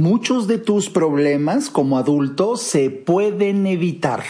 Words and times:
Muchos 0.00 0.46
de 0.46 0.56
tus 0.56 0.88
problemas 0.88 1.68
como 1.68 1.98
adulto 1.98 2.56
se 2.56 2.88
pueden 2.88 3.66
evitar. 3.66 4.24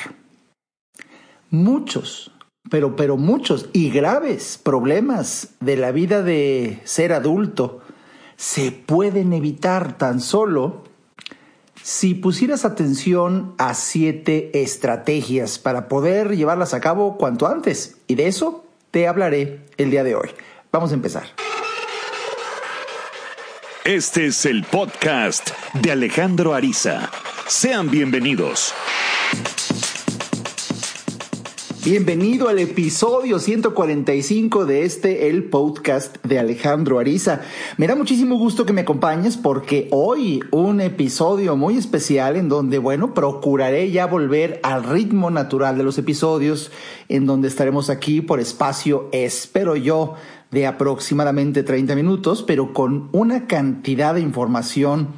Muchos, 1.48 2.32
pero, 2.68 2.96
pero 2.96 3.16
muchos 3.16 3.68
y 3.72 3.88
graves 3.88 4.58
problemas 4.60 5.50
de 5.60 5.76
la 5.76 5.92
vida 5.92 6.24
de 6.24 6.80
ser 6.82 7.12
adulto 7.12 7.82
se 8.34 8.72
pueden 8.72 9.32
evitar 9.32 9.96
tan 9.96 10.20
solo 10.20 10.82
si 11.80 12.14
pusieras 12.14 12.64
atención 12.64 13.54
a 13.56 13.74
siete 13.74 14.50
estrategias 14.60 15.60
para 15.60 15.86
poder 15.86 16.36
llevarlas 16.36 16.74
a 16.74 16.80
cabo 16.80 17.16
cuanto 17.16 17.46
antes. 17.46 17.96
Y 18.08 18.16
de 18.16 18.26
eso 18.26 18.64
te 18.90 19.06
hablaré 19.06 19.60
el 19.76 19.92
día 19.92 20.02
de 20.02 20.16
hoy. 20.16 20.30
Vamos 20.72 20.90
a 20.90 20.94
empezar. 20.94 21.28
Este 23.84 24.26
es 24.26 24.44
el 24.44 24.62
podcast 24.64 25.52
de 25.80 25.90
Alejandro 25.90 26.52
Ariza. 26.52 27.10
Sean 27.48 27.90
bienvenidos. 27.90 28.74
Bienvenido 31.82 32.50
al 32.50 32.58
episodio 32.58 33.38
145 33.38 34.66
de 34.66 34.84
este, 34.84 35.30
el 35.30 35.44
podcast 35.44 36.22
de 36.22 36.38
Alejandro 36.38 36.98
Ariza. 36.98 37.40
Me 37.78 37.86
da 37.86 37.96
muchísimo 37.96 38.36
gusto 38.36 38.66
que 38.66 38.74
me 38.74 38.82
acompañes 38.82 39.38
porque 39.38 39.88
hoy 39.90 40.40
un 40.50 40.82
episodio 40.82 41.56
muy 41.56 41.78
especial 41.78 42.36
en 42.36 42.50
donde, 42.50 42.76
bueno, 42.76 43.14
procuraré 43.14 43.90
ya 43.90 44.04
volver 44.04 44.60
al 44.62 44.84
ritmo 44.84 45.30
natural 45.30 45.78
de 45.78 45.84
los 45.84 45.96
episodios, 45.96 46.70
en 47.08 47.24
donde 47.24 47.48
estaremos 47.48 47.88
aquí 47.88 48.20
por 48.20 48.40
espacio, 48.40 49.08
espero 49.12 49.74
yo, 49.74 50.16
de 50.50 50.66
aproximadamente 50.66 51.62
30 51.62 51.94
minutos, 51.94 52.42
pero 52.42 52.72
con 52.72 53.08
una 53.12 53.46
cantidad 53.46 54.14
de 54.14 54.20
información 54.20 55.08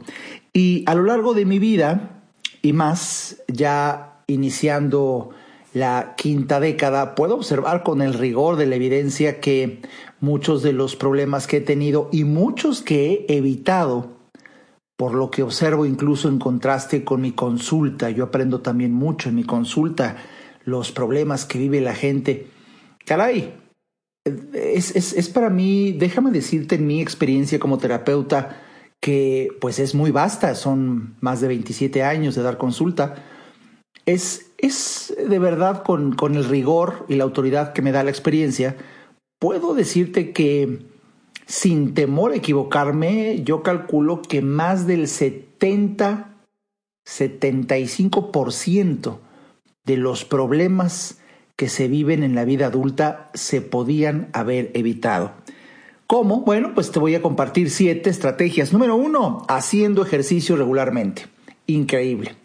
Y 0.55 0.85
a 0.85 0.95
lo 0.95 1.03
largo 1.03 1.33
de 1.33 1.43
mi 1.43 1.59
vida, 1.59 2.21
y 2.61 2.71
más 2.71 3.43
ya 3.49 4.21
iniciando 4.25 5.31
la 5.73 6.13
quinta 6.15 6.61
década, 6.61 7.13
puedo 7.13 7.35
observar 7.35 7.83
con 7.83 8.01
el 8.01 8.13
rigor 8.13 8.55
de 8.55 8.65
la 8.65 8.77
evidencia 8.77 9.41
que 9.41 9.81
muchos 10.21 10.63
de 10.63 10.71
los 10.71 10.95
problemas 10.95 11.45
que 11.45 11.57
he 11.57 11.61
tenido 11.61 12.07
y 12.13 12.23
muchos 12.23 12.81
que 12.81 13.25
he 13.27 13.35
evitado, 13.35 14.13
por 14.95 15.13
lo 15.13 15.29
que 15.29 15.43
observo 15.43 15.85
incluso 15.85 16.29
en 16.29 16.39
contraste 16.39 17.03
con 17.03 17.19
mi 17.19 17.33
consulta, 17.33 18.09
yo 18.09 18.23
aprendo 18.23 18.61
también 18.61 18.93
mucho 18.93 19.27
en 19.27 19.35
mi 19.35 19.43
consulta 19.43 20.15
los 20.63 20.93
problemas 20.93 21.43
que 21.43 21.59
vive 21.59 21.81
la 21.81 21.93
gente. 21.93 22.47
Caray, 23.05 23.53
es, 24.23 24.95
es, 24.95 25.11
es 25.11 25.27
para 25.27 25.49
mí, 25.49 25.91
déjame 25.91 26.31
decirte 26.31 26.75
en 26.75 26.87
mi 26.87 27.01
experiencia 27.01 27.59
como 27.59 27.77
terapeuta, 27.77 28.61
que 29.05 29.49
pues 29.61 29.77
es 29.77 29.93
muy 29.93 30.09
vasta, 30.09 30.55
son 30.55 31.15
más 31.21 31.39
de 31.39 31.47
27 31.47 32.01
años 32.01 32.33
de 32.33 32.41
dar 32.41 32.57
consulta, 32.57 33.13
es, 34.07 34.51
es 34.57 35.15
de 35.29 35.37
verdad 35.37 35.83
con, 35.83 36.15
con 36.15 36.33
el 36.33 36.45
rigor 36.45 37.05
y 37.07 37.13
la 37.13 37.23
autoridad 37.23 37.73
que 37.73 37.83
me 37.83 37.91
da 37.91 38.03
la 38.03 38.09
experiencia, 38.09 38.75
puedo 39.37 39.75
decirte 39.75 40.31
que 40.31 40.79
sin 41.45 41.93
temor 41.93 42.31
a 42.31 42.37
equivocarme, 42.37 43.43
yo 43.43 43.61
calculo 43.61 44.23
que 44.23 44.41
más 44.41 44.87
del 44.87 45.07
70, 45.07 46.33
75% 47.07 49.19
de 49.85 49.97
los 49.97 50.25
problemas 50.25 51.19
que 51.55 51.69
se 51.69 51.87
viven 51.87 52.23
en 52.23 52.33
la 52.33 52.43
vida 52.43 52.65
adulta 52.65 53.29
se 53.35 53.61
podían 53.61 54.29
haber 54.33 54.71
evitado. 54.73 55.33
¿Cómo? 56.07 56.41
Bueno, 56.41 56.73
pues 56.75 56.91
te 56.91 56.99
voy 56.99 57.15
a 57.15 57.21
compartir 57.21 57.71
siete 57.71 58.11
estrategias. 58.11 58.71
Número 58.71 58.95
uno, 58.95 59.43
haciendo 59.47 60.03
ejercicio 60.03 60.55
regularmente. 60.55 61.25
Increíble. 61.65 62.35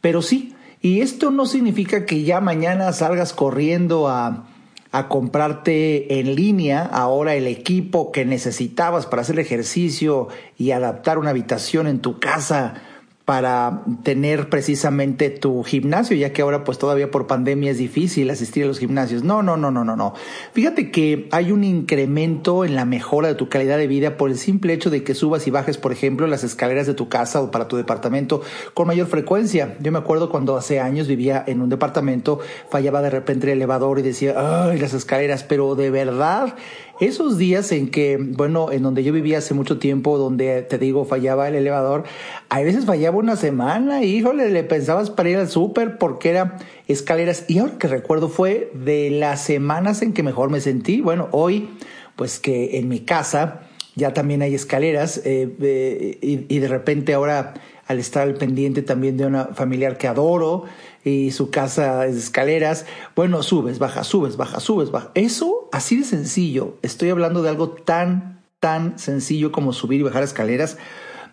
Pero 0.00 0.22
sí, 0.22 0.54
y 0.80 1.00
esto 1.00 1.32
no 1.32 1.44
significa 1.46 2.06
que 2.06 2.22
ya 2.22 2.40
mañana 2.40 2.92
salgas 2.92 3.32
corriendo 3.32 4.08
a, 4.08 4.46
a 4.92 5.08
comprarte 5.08 6.20
en 6.20 6.36
línea 6.36 6.84
ahora 6.84 7.34
el 7.34 7.48
equipo 7.48 8.12
que 8.12 8.24
necesitabas 8.24 9.06
para 9.06 9.22
hacer 9.22 9.40
ejercicio 9.40 10.28
y 10.56 10.70
adaptar 10.70 11.18
una 11.18 11.30
habitación 11.30 11.88
en 11.88 11.98
tu 11.98 12.20
casa 12.20 12.82
para 13.28 13.82
tener 14.04 14.48
precisamente 14.48 15.28
tu 15.28 15.62
gimnasio, 15.62 16.16
ya 16.16 16.32
que 16.32 16.40
ahora 16.40 16.64
pues 16.64 16.78
todavía 16.78 17.10
por 17.10 17.26
pandemia 17.26 17.70
es 17.72 17.76
difícil 17.76 18.30
asistir 18.30 18.64
a 18.64 18.68
los 18.68 18.78
gimnasios. 18.78 19.22
No, 19.22 19.42
no, 19.42 19.58
no, 19.58 19.70
no, 19.70 19.84
no, 19.84 19.96
no. 19.96 20.14
Fíjate 20.54 20.90
que 20.90 21.28
hay 21.30 21.52
un 21.52 21.62
incremento 21.62 22.64
en 22.64 22.74
la 22.74 22.86
mejora 22.86 23.28
de 23.28 23.34
tu 23.34 23.50
calidad 23.50 23.76
de 23.76 23.86
vida 23.86 24.16
por 24.16 24.30
el 24.30 24.38
simple 24.38 24.72
hecho 24.72 24.88
de 24.88 25.04
que 25.04 25.14
subas 25.14 25.46
y 25.46 25.50
bajes, 25.50 25.76
por 25.76 25.92
ejemplo, 25.92 26.26
las 26.26 26.42
escaleras 26.42 26.86
de 26.86 26.94
tu 26.94 27.10
casa 27.10 27.42
o 27.42 27.50
para 27.50 27.68
tu 27.68 27.76
departamento 27.76 28.40
con 28.72 28.86
mayor 28.86 29.08
frecuencia. 29.08 29.76
Yo 29.78 29.92
me 29.92 29.98
acuerdo 29.98 30.30
cuando 30.30 30.56
hace 30.56 30.80
años 30.80 31.06
vivía 31.06 31.44
en 31.46 31.60
un 31.60 31.68
departamento, 31.68 32.40
fallaba 32.70 33.02
de 33.02 33.10
repente 33.10 33.44
el 33.48 33.58
elevador 33.58 33.98
y 33.98 34.02
decía, 34.02 34.36
ay, 34.70 34.78
las 34.78 34.94
escaleras, 34.94 35.44
pero 35.44 35.74
de 35.74 35.90
verdad 35.90 36.56
esos 37.00 37.38
días 37.38 37.70
en 37.72 37.90
que, 37.90 38.16
bueno, 38.18 38.72
en 38.72 38.82
donde 38.82 39.04
yo 39.04 39.12
vivía 39.12 39.38
hace 39.38 39.54
mucho 39.54 39.78
tiempo, 39.78 40.18
donde 40.18 40.62
te 40.62 40.78
digo 40.78 41.04
fallaba 41.04 41.48
el 41.48 41.54
elevador, 41.54 42.04
a 42.48 42.60
veces 42.60 42.84
fallaba 42.84 43.16
una 43.16 43.36
semana, 43.36 44.02
híjole, 44.02 44.50
le 44.50 44.64
pensabas 44.64 45.10
para 45.10 45.30
ir 45.30 45.36
al 45.36 45.48
súper 45.48 45.98
porque 45.98 46.30
eran 46.30 46.54
escaleras. 46.86 47.44
Y 47.48 47.58
ahora 47.58 47.78
que 47.78 47.88
recuerdo 47.88 48.28
fue 48.28 48.70
de 48.74 49.10
las 49.10 49.42
semanas 49.42 50.02
en 50.02 50.12
que 50.12 50.22
mejor 50.22 50.50
me 50.50 50.60
sentí. 50.60 51.00
Bueno, 51.00 51.28
hoy, 51.32 51.68
pues 52.16 52.38
que 52.38 52.78
en 52.78 52.88
mi 52.88 53.00
casa 53.00 53.62
ya 53.94 54.14
también 54.14 54.42
hay 54.42 54.54
escaleras 54.54 55.18
eh, 55.24 55.54
eh, 55.60 56.18
y, 56.20 56.54
y 56.54 56.58
de 56.60 56.68
repente 56.68 57.14
ahora 57.14 57.54
al 57.88 57.98
estar 57.98 58.22
al 58.22 58.34
pendiente 58.34 58.82
también 58.82 59.16
de 59.16 59.26
una 59.26 59.46
familiar 59.46 59.96
que 59.96 60.06
adoro 60.06 60.64
y 61.04 61.30
su 61.30 61.50
casa 61.50 62.06
es 62.06 62.16
escaleras, 62.16 62.84
bueno, 63.16 63.42
subes, 63.42 63.78
bajas, 63.78 64.06
subes, 64.06 64.36
bajas, 64.36 64.62
subes, 64.62 64.90
bajas. 64.90 65.10
Eso 65.14 65.68
así 65.72 65.96
de 65.96 66.04
sencillo, 66.04 66.76
estoy 66.82 67.08
hablando 67.08 67.42
de 67.42 67.48
algo 67.48 67.70
tan, 67.70 68.42
tan 68.60 68.98
sencillo 68.98 69.50
como 69.52 69.72
subir 69.72 70.00
y 70.00 70.04
bajar 70.04 70.22
escaleras, 70.22 70.76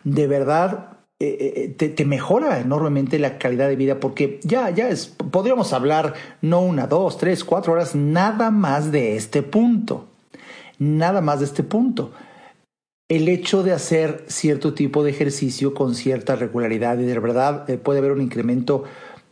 de 0.05 0.27
verdad 0.27 0.91
eh, 1.19 1.53
eh, 1.55 1.75
te, 1.77 1.89
te, 1.89 2.05
mejora 2.05 2.59
enormemente 2.59 3.19
la 3.19 3.37
calidad 3.37 3.67
de 3.67 3.75
vida 3.75 3.99
porque 3.99 4.39
ya, 4.43 4.69
ya 4.69 4.89
es, 4.89 5.07
podríamos 5.07 5.73
hablar 5.73 6.13
no 6.41 6.61
una, 6.61 6.87
dos, 6.87 7.17
tres, 7.17 7.43
cuatro 7.43 7.73
horas, 7.73 7.95
nada 7.95 8.49
más 8.49 8.91
de 8.93 9.17
este 9.17 9.43
punto, 9.43 10.07
nada 10.79 11.19
más 11.19 11.39
de 11.39 11.45
este 11.45 11.63
punto 11.63 12.11
el 13.07 13.27
hecho 13.27 13.61
de 13.61 13.71
hacer 13.71 14.25
cierto 14.27 14.73
tipo 14.73 15.03
de 15.03 15.11
ejercicio 15.11 15.73
con 15.73 15.93
cierta 15.93 16.35
regularidad 16.35 16.97
y 16.99 17.05
de 17.05 17.19
verdad 17.19 17.69
eh, 17.69 17.77
puede 17.77 17.99
haber 17.99 18.11
un 18.11 18.21
incremento 18.21 18.83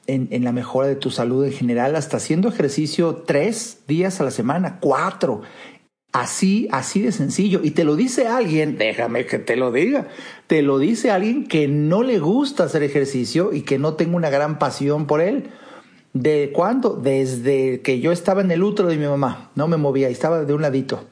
en, 0.06 0.44
la 0.44 0.52
mejora 0.52 0.88
de 0.88 0.96
tu 0.96 1.12
salud 1.12 1.46
en 1.46 1.54
general, 1.54 1.96
hasta 1.96 2.18
haciendo 2.18 2.50
ejercicio 2.50 3.24
tres 3.26 3.84
días 3.88 4.20
a 4.20 4.26
la 4.26 4.32
semana, 4.32 4.80
cuatro. 4.82 5.42
Así, 6.12 6.68
así 6.72 7.02
de 7.02 7.12
sencillo. 7.12 7.62
Y 7.64 7.72
te 7.72 7.86
lo 7.86 7.96
dice 7.96 8.28
alguien, 8.28 8.78
déjame 8.78 9.26
que 9.26 9.40
te 9.40 9.56
lo 9.56 9.72
diga, 9.72 10.10
te 10.46 10.62
lo 10.62 10.78
dice 10.78 11.10
alguien 11.10 11.48
que 11.48 11.68
no 11.68 12.04
le 12.04 12.20
gusta 12.20 12.66
hacer 12.66 12.84
ejercicio 12.84 13.54
y 13.54 13.62
que 13.62 13.80
no 13.80 13.94
tengo 13.94 14.18
una 14.18 14.30
gran 14.30 14.60
pasión 14.60 15.08
por 15.08 15.22
él. 15.22 15.50
¿De 16.12 16.52
cuándo? 16.54 16.96
Desde 16.96 17.82
que 17.82 18.00
yo 18.00 18.12
estaba 18.12 18.42
en 18.42 18.52
el 18.52 18.62
útero 18.62 18.90
de 18.90 18.98
mi 18.98 19.08
mamá, 19.08 19.52
no 19.56 19.68
me 19.68 19.78
movía, 19.78 20.10
estaba 20.10 20.44
de 20.44 20.54
un 20.54 20.62
ladito. 20.62 21.06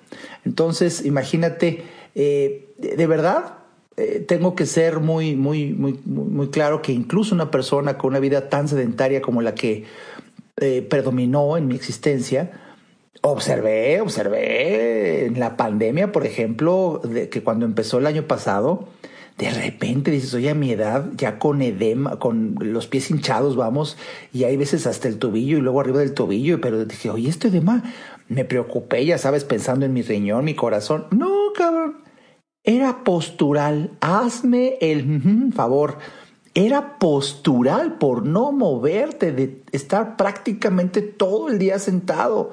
Entonces, 0.46 1.04
imagínate, 1.06 1.84
eh, 2.16 2.74
de 2.78 3.08
verdad, 3.08 3.62
eh, 3.98 4.24
tengo 4.26 4.56
que 4.56 4.66
ser 4.66 5.00
muy, 5.00 5.36
muy, 5.36 5.74
muy, 5.74 6.00
muy 6.06 6.50
claro 6.50 6.82
que 6.82 6.92
incluso 6.92 7.36
una 7.36 7.52
persona 7.52 7.98
con 7.98 8.12
una 8.12 8.20
vida 8.20 8.50
tan 8.50 8.68
sedentaria 8.68 9.22
como 9.22 9.42
la 9.42 9.54
que 9.54 9.84
eh, 10.58 10.82
predominó 10.82 11.58
en 11.58 11.68
mi 11.68 11.76
existencia, 11.76 12.52
observé, 13.22 14.00
observé 14.00 15.26
en 15.26 15.40
la 15.40 15.58
pandemia, 15.58 16.12
por 16.12 16.26
ejemplo, 16.26 17.02
de 17.04 17.30
que 17.30 17.44
cuando 17.44 17.66
empezó 17.66 18.00
el 18.00 18.08
año 18.08 18.28
pasado, 18.28 18.88
de 19.38 19.50
repente 19.50 20.10
dices, 20.12 20.34
oye, 20.34 20.50
a 20.50 20.56
mi 20.56 20.72
edad, 20.72 21.10
ya 21.16 21.38
con 21.38 21.62
edema, 21.62 22.18
con 22.18 22.56
los 22.60 22.88
pies 22.88 23.12
hinchados, 23.12 23.56
vamos, 23.56 23.98
y 24.32 24.44
hay 24.46 24.56
veces 24.56 24.88
hasta 24.88 25.08
el 25.08 25.18
tobillo 25.18 25.58
y 25.58 25.62
luego 25.62 25.82
arriba 25.82 26.00
del 26.00 26.14
tobillo, 26.14 26.62
pero 26.62 26.86
dije, 26.86 27.10
oye, 27.10 27.30
este 27.30 27.50
edema, 27.50 27.84
me 28.30 28.46
preocupé, 28.46 29.06
ya 29.06 29.18
sabes, 29.18 29.44
pensando 29.44 29.86
en 29.86 29.94
mi 29.94 30.02
riñón, 30.04 30.46
mi 30.46 30.56
corazón. 30.56 31.08
No, 31.12 31.41
era 32.64 33.04
postural, 33.04 33.92
hazme 34.02 34.78
el 34.82 35.52
favor. 35.54 35.98
Era 36.54 37.00
postural 37.00 37.98
por 37.98 38.26
no 38.26 38.52
moverte, 38.52 39.32
de 39.32 39.64
estar 39.72 40.18
prácticamente 40.18 41.02
todo 41.02 41.50
el 41.50 41.58
día 41.58 41.80
sentado. 41.80 42.52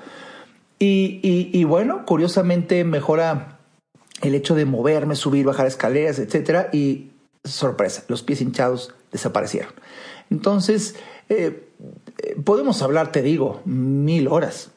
Y, 0.79 1.65
bueno, 1.65 2.07
curiosamente 2.07 2.85
mejora 2.85 3.59
el 4.23 4.35
hecho 4.35 4.55
de 4.55 4.65
moverme, 4.65 5.17
subir, 5.17 5.45
bajar 5.45 5.67
escaleras, 5.67 6.19
etcétera. 6.19 6.71
Y 6.73 7.11
sorpresa, 7.45 8.05
los 8.09 8.23
pies 8.23 8.41
hinchados 8.41 8.95
desaparecieron. 9.11 9.73
Entonces, 10.31 10.95
eh, 11.29 11.69
podemos 12.45 12.83
hablar, 12.83 13.13
te 13.13 13.23
digo, 13.23 13.61
mil 13.65 14.29
horas, 14.29 14.71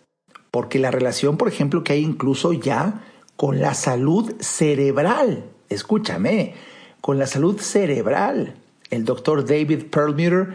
porque 0.50 0.80
la 0.80 0.92
relación, 0.92 1.38
por 1.38 1.48
ejemplo, 1.48 1.83
que 1.83 1.94
hay 1.94 2.04
incluso 2.04 2.54
ya 2.54 3.06
con 3.41 3.59
la 3.59 3.73
salud 3.73 4.35
cerebral, 4.39 5.45
escúchame, 5.67 6.53
con 7.01 7.17
la 7.17 7.25
salud 7.25 7.59
cerebral. 7.59 8.53
El 8.91 9.03
doctor 9.03 9.43
David 9.43 9.85
Perlmutter, 9.89 10.49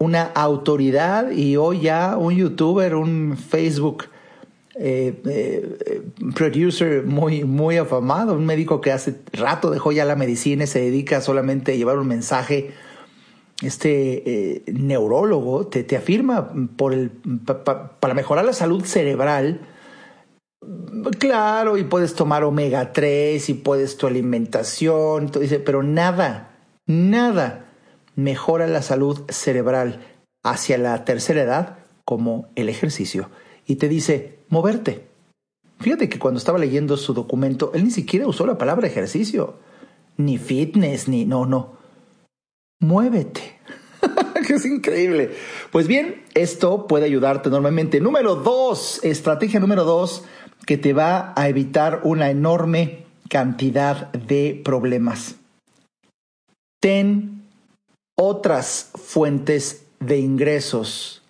una 0.00 0.24
autoridad 0.24 1.30
y 1.30 1.56
hoy 1.56 1.82
ya 1.82 2.16
un 2.16 2.34
youtuber, 2.34 2.96
un 2.96 3.36
Facebook 3.38 4.06
eh, 4.74 5.22
eh, 5.24 6.02
producer 6.34 7.04
muy, 7.04 7.44
muy 7.44 7.76
afamado, 7.76 8.34
un 8.34 8.44
médico 8.44 8.80
que 8.80 8.90
hace 8.90 9.20
rato 9.32 9.70
dejó 9.70 9.92
ya 9.92 10.04
la 10.04 10.16
medicina 10.16 10.64
y 10.64 10.66
se 10.66 10.80
dedica 10.80 11.20
solamente 11.20 11.74
a 11.74 11.76
llevar 11.76 11.96
un 11.96 12.08
mensaje. 12.08 12.72
Este 13.62 14.56
eh, 14.56 14.62
neurólogo 14.66 15.68
te, 15.68 15.96
afirma 15.96 16.52
para 16.76 18.14
mejorar 18.14 18.44
la 18.44 18.52
salud 18.52 18.84
cerebral. 18.84 19.60
Claro, 21.18 21.76
y 21.76 21.84
puedes 21.84 22.14
tomar 22.14 22.44
omega 22.44 22.92
3 22.92 23.48
y 23.48 23.54
puedes 23.54 23.96
tu 23.96 24.06
alimentación, 24.06 25.30
dice, 25.30 25.60
pero 25.60 25.82
nada, 25.82 26.56
nada 26.86 27.72
mejora 28.16 28.66
la 28.66 28.82
salud 28.82 29.20
cerebral 29.28 30.00
hacia 30.42 30.78
la 30.78 31.04
tercera 31.04 31.42
edad 31.42 31.78
como 32.04 32.48
el 32.56 32.68
ejercicio. 32.68 33.30
Y 33.66 33.76
te 33.76 33.88
dice, 33.88 34.38
moverte. 34.48 35.06
Fíjate 35.78 36.08
que 36.08 36.18
cuando 36.18 36.38
estaba 36.38 36.58
leyendo 36.58 36.96
su 36.96 37.12
documento, 37.12 37.70
él 37.74 37.84
ni 37.84 37.90
siquiera 37.90 38.26
usó 38.26 38.46
la 38.46 38.56
palabra 38.56 38.86
ejercicio, 38.86 39.56
ni 40.16 40.38
fitness, 40.38 41.08
ni 41.08 41.26
no, 41.26 41.44
no. 41.44 41.76
Muévete. 42.80 43.60
que 44.46 44.54
es 44.54 44.64
increíble. 44.64 45.32
Pues 45.70 45.86
bien, 45.86 46.24
esto 46.34 46.86
puede 46.86 47.04
ayudarte 47.04 47.48
enormemente. 47.48 48.00
Número 48.00 48.36
dos, 48.36 49.00
estrategia 49.02 49.60
número 49.60 49.84
dos, 49.84 50.24
que 50.64 50.78
te 50.78 50.92
va 50.92 51.32
a 51.36 51.48
evitar 51.48 52.00
una 52.04 52.30
enorme 52.30 53.04
cantidad 53.28 54.12
de 54.12 54.60
problemas. 54.64 55.36
Ten 56.80 57.42
otras 58.16 58.90
fuentes 58.94 59.86
de 60.00 60.18
ingresos, 60.18 61.22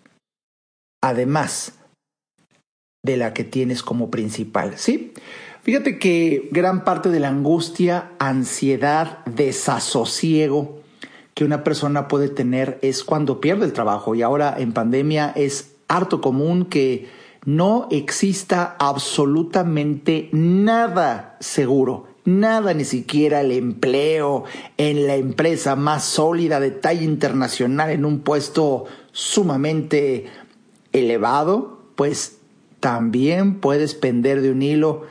además 1.03 1.73
de 3.05 3.17
la 3.17 3.33
que 3.33 3.45
tienes 3.45 3.83
como 3.83 4.11
principal, 4.11 4.79
¿sí? 4.79 5.15
Fíjate 5.63 5.99
que 5.99 6.49
gran 6.53 6.85
parte 6.85 7.09
de 7.09 7.21
la 7.21 7.29
angustia, 7.29 8.13
ansiedad, 8.19 9.25
desasosiego 9.25 10.81
que 11.35 11.45
una 11.45 11.65
persona 11.65 12.09
puede 12.09 12.29
tener 12.29 12.79
es 12.83 13.05
cuando 13.05 13.41
pierde 13.41 13.67
el 13.67 13.73
trabajo 13.73 14.15
y 14.15 14.23
ahora 14.23 14.55
en 14.57 14.73
pandemia 14.73 15.33
es 15.37 15.75
harto 15.89 16.21
común 16.21 16.67
que 16.67 17.09
no 17.47 17.87
exista 17.91 18.77
absolutamente 18.79 20.29
nada 20.33 21.37
seguro, 21.41 22.09
nada, 22.25 22.75
ni 22.75 22.85
siquiera 22.85 23.41
el 23.41 23.53
empleo 23.53 24.45
en 24.77 25.07
la 25.07 25.15
empresa 25.15 25.77
más 25.77 26.05
sólida 26.05 26.61
de 26.61 26.73
talla 26.73 27.03
internacional 27.03 27.91
en 27.91 28.05
un 28.05 28.19
puesto 28.19 28.85
sumamente 29.13 30.27
elevado, 30.93 31.79
pues 31.95 32.39
también 32.81 33.61
puedes 33.61 33.95
pender 33.95 34.43
de 34.43 34.51
un 34.51 34.63
hilo 34.63 35.03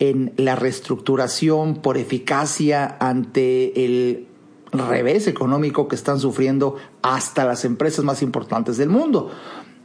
en 0.00 0.32
la 0.36 0.56
reestructuración 0.56 1.76
por 1.76 1.96
eficacia 1.96 2.96
ante 3.00 3.84
el 3.84 4.26
revés 4.72 5.26
económico 5.26 5.88
que 5.88 5.96
están 5.96 6.20
sufriendo 6.20 6.76
hasta 7.02 7.44
las 7.44 7.64
empresas 7.64 8.04
más 8.04 8.22
importantes 8.22 8.76
del 8.76 8.88
mundo. 8.88 9.30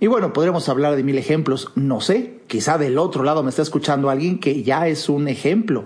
Y 0.04 0.08
bueno, 0.08 0.34
podremos 0.34 0.68
hablar 0.68 0.98
de 0.98 1.04
mil 1.04 1.18
ejemplos, 1.18 1.72
no 1.76 2.02
sé, 2.02 2.42
quizá 2.48 2.78
del 2.78 2.98
otro 2.98 3.24
lado 3.24 3.42
me 3.42 3.50
está 3.50 3.62
escuchando 3.62 4.10
alguien 4.10 4.38
que 4.38 4.62
ya 4.62 4.90
es 4.90 5.08
un 5.08 5.30
ejemplo 5.30 5.86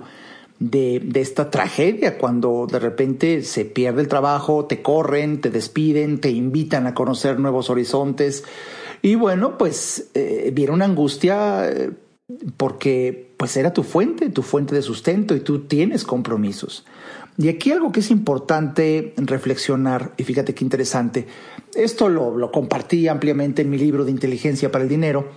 de, 0.57 0.99
de, 1.05 1.21
esta 1.21 1.51
tragedia, 1.51 2.17
cuando 2.17 2.65
de 2.65 2.79
repente 2.79 3.43
se 3.43 3.63
pierde 3.63 4.01
el 4.01 4.07
trabajo, 4.07 4.65
te 4.65 4.81
corren, 4.81 5.39
te 5.39 5.51
despiden, 5.51 6.19
te 6.19 6.31
invitan 6.31 6.87
a 6.87 6.95
conocer 6.95 7.39
nuevos 7.39 7.69
horizontes, 7.69 8.43
y 9.03 9.13
bueno, 9.13 9.55
pues 9.59 10.09
eh, 10.15 10.49
viene 10.51 10.71
una 10.71 10.85
angustia 10.85 11.69
eh, 11.69 11.91
porque 12.57 13.35
pues 13.37 13.55
era 13.55 13.71
tu 13.71 13.83
fuente, 13.83 14.29
tu 14.29 14.41
fuente 14.41 14.73
de 14.73 14.81
sustento 14.81 15.35
y 15.35 15.41
tú 15.41 15.59
tienes 15.59 16.03
compromisos. 16.03 16.85
Y 17.37 17.49
aquí 17.49 17.71
algo 17.71 17.91
que 17.91 17.99
es 17.99 18.09
importante 18.09 19.13
reflexionar, 19.17 20.13
y 20.17 20.23
fíjate 20.23 20.55
qué 20.55 20.63
interesante, 20.63 21.27
esto 21.75 22.09
lo, 22.09 22.35
lo 22.37 22.51
compartí 22.51 23.07
ampliamente 23.07 23.61
en 23.61 23.69
mi 23.69 23.77
libro 23.77 24.05
de 24.05 24.11
inteligencia 24.11 24.71
para 24.71 24.83
el 24.83 24.89
dinero, 24.89 25.29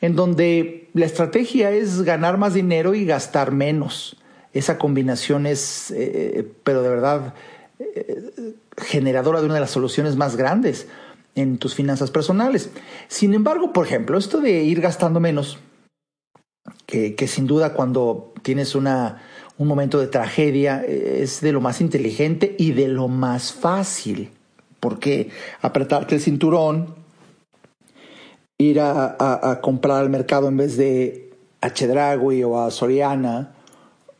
en 0.00 0.16
donde 0.16 0.88
la 0.94 1.04
estrategia 1.06 1.70
es 1.70 2.02
ganar 2.02 2.38
más 2.38 2.54
dinero 2.54 2.94
y 2.94 3.04
gastar 3.04 3.52
menos. 3.52 4.16
Esa 4.54 4.78
combinación 4.78 5.46
es, 5.46 5.90
eh, 5.90 6.46
pero 6.64 6.82
de 6.82 6.88
verdad, 6.88 7.34
generadora 8.78 9.40
de 9.40 9.46
una 9.46 9.54
de 9.54 9.60
las 9.60 9.70
soluciones 9.70 10.16
más 10.16 10.36
grandes 10.36 10.86
en 11.34 11.58
tus 11.58 11.74
finanzas 11.74 12.10
personales. 12.10 12.70
Sin 13.08 13.34
embargo, 13.34 13.72
por 13.72 13.86
ejemplo, 13.86 14.18
esto 14.18 14.40
de 14.40 14.62
ir 14.62 14.80
gastando 14.80 15.20
menos, 15.20 15.58
que, 16.86 17.14
sin 17.26 17.46
duda 17.46 17.72
cuando 17.72 18.32
tienes 18.42 18.74
una, 18.74 19.22
un 19.58 19.68
momento 19.68 19.98
de 19.98 20.06
tragedia 20.06 20.82
eh, 20.86 21.20
es 21.22 21.40
de 21.40 21.52
lo 21.52 21.60
más 21.60 21.80
inteligente 21.80 22.54
y 22.58 22.72
de 22.72 22.88
lo 22.88 23.08
más 23.08 23.52
fácil, 23.52 24.30
porque 24.80 25.30
apretarte 25.60 26.16
el 26.16 26.20
cinturón, 26.20 26.94
ir 28.58 28.80
a, 28.80 29.58
comprar 29.60 29.98
al 29.98 30.10
mercado 30.10 30.48
en 30.48 30.56
vez 30.56 30.76
de 30.76 31.32
a 31.60 31.72
Chedragui 31.72 32.44
o 32.44 32.60
a 32.60 32.70
Soriana, 32.70 33.54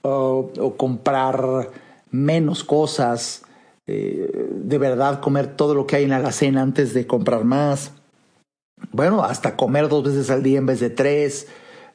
o 0.02 0.74
comprar 0.76 1.70
menos 2.10 2.64
cosas, 2.64 3.42
eh, 3.86 4.48
de 4.50 4.78
verdad 4.78 5.20
comer 5.20 5.56
todo 5.56 5.74
lo 5.74 5.86
que 5.86 5.96
hay 5.96 6.04
en 6.04 6.10
la 6.10 6.16
alacena 6.16 6.62
antes 6.62 6.94
de 6.94 7.06
comprar 7.06 7.44
más. 7.44 7.92
Bueno, 8.92 9.24
hasta 9.24 9.56
comer 9.56 9.88
dos 9.88 10.04
veces 10.04 10.30
al 10.30 10.42
día 10.42 10.58
en 10.58 10.66
vez 10.66 10.80
de 10.80 10.90
tres, 10.90 11.48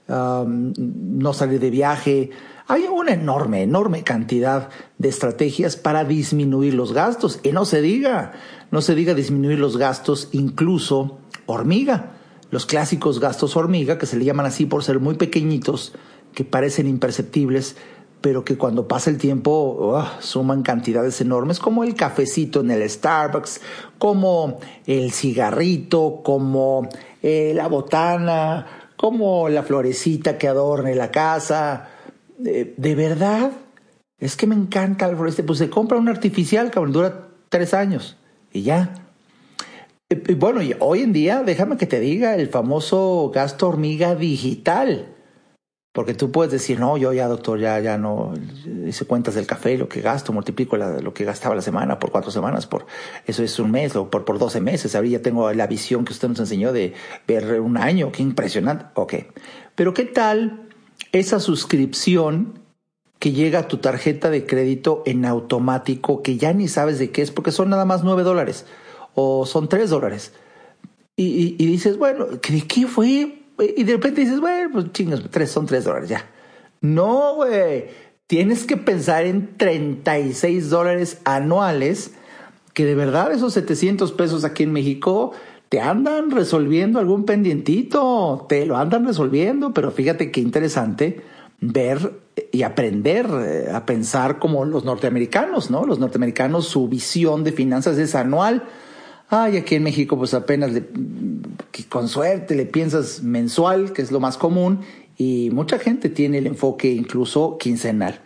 no 0.07 1.33
salir 1.33 1.59
de 1.59 1.69
viaje. 1.69 2.29
Hay 2.69 2.83
una 2.83 3.13
enorme, 3.13 3.63
enorme 3.63 4.03
cantidad 4.03 4.69
de 4.97 5.07
estrategias 5.07 5.77
para 5.77 6.03
disminuir 6.03 6.73
los 6.73 6.91
gastos. 6.91 7.39
Y 7.43 7.53
no 7.53 7.63
se 7.63 7.81
diga, 7.81 8.33
no 8.71 8.81
se 8.81 8.93
diga 8.93 9.13
disminuir 9.13 9.57
los 9.57 9.77
gastos 9.77 10.27
incluso 10.33 11.19
hormiga. 11.45 12.11
Los 12.51 12.65
clásicos 12.65 13.21
gastos 13.21 13.55
hormiga, 13.55 13.97
que 13.97 14.05
se 14.05 14.17
le 14.17 14.25
llaman 14.25 14.45
así 14.45 14.65
por 14.65 14.83
ser 14.83 14.99
muy 14.99 15.15
pequeñitos, 15.15 15.93
que 16.33 16.43
parecen 16.43 16.87
imperceptibles, 16.87 17.77
pero 18.19 18.43
que 18.43 18.57
cuando 18.57 18.85
pasa 18.85 19.09
el 19.09 19.17
tiempo 19.17 20.03
suman 20.19 20.61
cantidades 20.63 21.21
enormes, 21.21 21.59
como 21.59 21.85
el 21.85 21.95
cafecito 21.95 22.59
en 22.59 22.71
el 22.71 22.89
Starbucks, 22.89 23.61
como 23.97 24.59
el 24.85 25.13
cigarrito, 25.13 26.21
como 26.21 26.89
eh, 27.23 27.53
la 27.55 27.67
botana, 27.67 28.89
como 28.97 29.47
la 29.47 29.63
florecita 29.63 30.37
que 30.37 30.49
adorne 30.49 30.95
la 30.95 31.11
casa. 31.11 31.91
Eh, 32.45 32.73
de 32.77 32.95
verdad, 32.95 33.51
es 34.19 34.35
que 34.35 34.47
me 34.47 34.55
encanta 34.55 35.07
la 35.07 35.15
florecita. 35.15 35.45
Pues 35.45 35.59
se 35.59 35.69
compra 35.69 35.97
un 35.97 36.09
artificial, 36.09 36.71
cabrón, 36.71 36.93
dura 36.93 37.29
tres 37.49 37.73
años 37.73 38.17
y 38.51 38.63
ya. 38.63 38.93
Eh, 40.09 40.35
bueno, 40.35 40.61
y 40.61 40.75
hoy 40.79 41.01
en 41.01 41.13
día, 41.13 41.43
déjame 41.43 41.77
que 41.77 41.85
te 41.85 41.99
diga, 41.99 42.35
el 42.35 42.47
famoso 42.47 43.31
gasto 43.33 43.67
hormiga 43.67 44.15
digital. 44.15 45.13
Porque 45.93 46.13
tú 46.13 46.31
puedes 46.31 46.51
decir, 46.51 46.79
no, 46.79 46.95
yo 46.97 47.11
ya, 47.11 47.27
doctor, 47.27 47.59
ya, 47.59 47.79
ya 47.79 47.97
no 47.97 48.35
hice 48.85 49.05
cuentas 49.05 49.33
del 49.33 49.47
café, 49.47 49.79
lo 49.79 49.89
que 49.89 50.01
gasto, 50.01 50.31
multiplico 50.31 50.77
lo 50.77 51.11
que 51.11 51.25
gastaba 51.25 51.55
la 51.55 51.63
semana 51.63 51.97
por 51.97 52.11
cuatro 52.11 52.29
semanas, 52.29 52.67
por 52.67 52.85
eso 53.25 53.41
es 53.41 53.57
un 53.57 53.71
mes 53.71 53.95
o 53.95 54.07
por, 54.07 54.23
por 54.23 54.37
12 54.37 54.61
meses. 54.61 54.95
Ahora 54.95 55.07
ya 55.07 55.23
tengo 55.23 55.51
la 55.53 55.65
visión 55.65 56.05
que 56.05 56.13
usted 56.13 56.27
nos 56.27 56.39
enseñó 56.39 56.71
de 56.71 56.93
ver 57.27 57.59
un 57.59 57.77
año, 57.77 58.11
qué 58.11 58.21
impresionante. 58.21 58.85
Ok. 58.93 59.15
Pero 59.73 59.95
¿qué 59.95 60.05
tal 60.05 60.66
esa 61.11 61.39
suscripción 61.39 62.59
que 63.19 63.31
llega 63.31 63.59
a 63.59 63.67
tu 63.67 63.77
tarjeta 63.77 64.29
de 64.29 64.45
crédito 64.45 65.03
en 65.05 65.25
automático, 65.25 66.21
que 66.21 66.37
ya 66.37 66.53
ni 66.53 66.67
sabes 66.67 66.99
de 66.99 67.11
qué 67.11 67.21
es, 67.21 67.31
porque 67.31 67.51
son 67.51 67.69
nada 67.69 67.85
más 67.85 68.03
nueve 68.03 68.23
dólares 68.23 68.65
o 69.15 69.45
son 69.45 69.69
tres 69.69 69.89
dólares? 69.89 70.33
Y, 71.15 71.55
y 71.57 71.65
dices, 71.65 71.97
bueno, 71.97 72.25
¿de 72.25 72.61
qué 72.67 72.85
fue? 72.85 73.39
Y 73.59 73.83
de 73.83 73.93
repente 73.93 74.21
dices, 74.21 74.39
bueno, 74.39 74.69
pues 74.71 74.91
chingas, 74.91 75.21
tres 75.31 75.49
son 75.49 75.65
tres 75.65 75.83
dólares 75.83 76.09
ya. 76.09 76.29
No, 76.81 77.35
güey. 77.35 77.85
Tienes 78.27 78.65
que 78.65 78.75
pensar 78.75 79.25
en 79.25 79.55
36 79.57 80.69
dólares 80.69 81.19
anuales, 81.23 82.11
que 82.73 82.85
de 82.85 82.93
verdad 82.93 83.31
esos 83.31 83.53
700 83.53 84.11
pesos 84.11 84.43
aquí 84.43 84.63
en 84.63 84.73
México 84.73 85.31
te 85.69 85.81
andan 85.81 86.31
resolviendo 86.31 86.99
algún 86.99 87.25
pendientito, 87.25 88.45
te 88.47 88.65
lo 88.65 88.77
andan 88.77 89.05
resolviendo, 89.05 89.73
pero 89.73 89.91
fíjate 89.91 90.31
qué 90.31 90.41
interesante 90.41 91.21
ver 91.59 92.19
y 92.51 92.63
aprender 92.63 93.27
eh, 93.31 93.71
a 93.73 93.85
pensar 93.85 94.39
como 94.39 94.65
los 94.65 94.85
norteamericanos, 94.85 95.71
¿no? 95.71 95.85
Los 95.85 95.99
norteamericanos, 95.99 96.67
su 96.67 96.87
visión 96.87 97.43
de 97.43 97.51
finanzas 97.51 97.97
es 97.97 98.15
anual 98.15 98.63
Ay, 99.29 99.57
aquí 99.57 99.75
en 99.75 99.83
México 99.83 100.17
pues 100.17 100.33
apenas 100.33 100.71
con 101.89 102.07
suerte 102.07 102.55
le 102.55 102.65
piensas 102.65 103.21
mensual, 103.23 103.91
que 103.91 104.01
es 104.01 104.11
lo 104.11 104.21
más 104.21 104.37
común, 104.37 104.79
y 105.17 105.49
mucha 105.51 105.79
gente 105.79 106.09
tiene 106.09 106.37
el 106.37 106.47
enfoque 106.47 106.91
incluso 106.91 107.57
quincenal. 107.57 108.21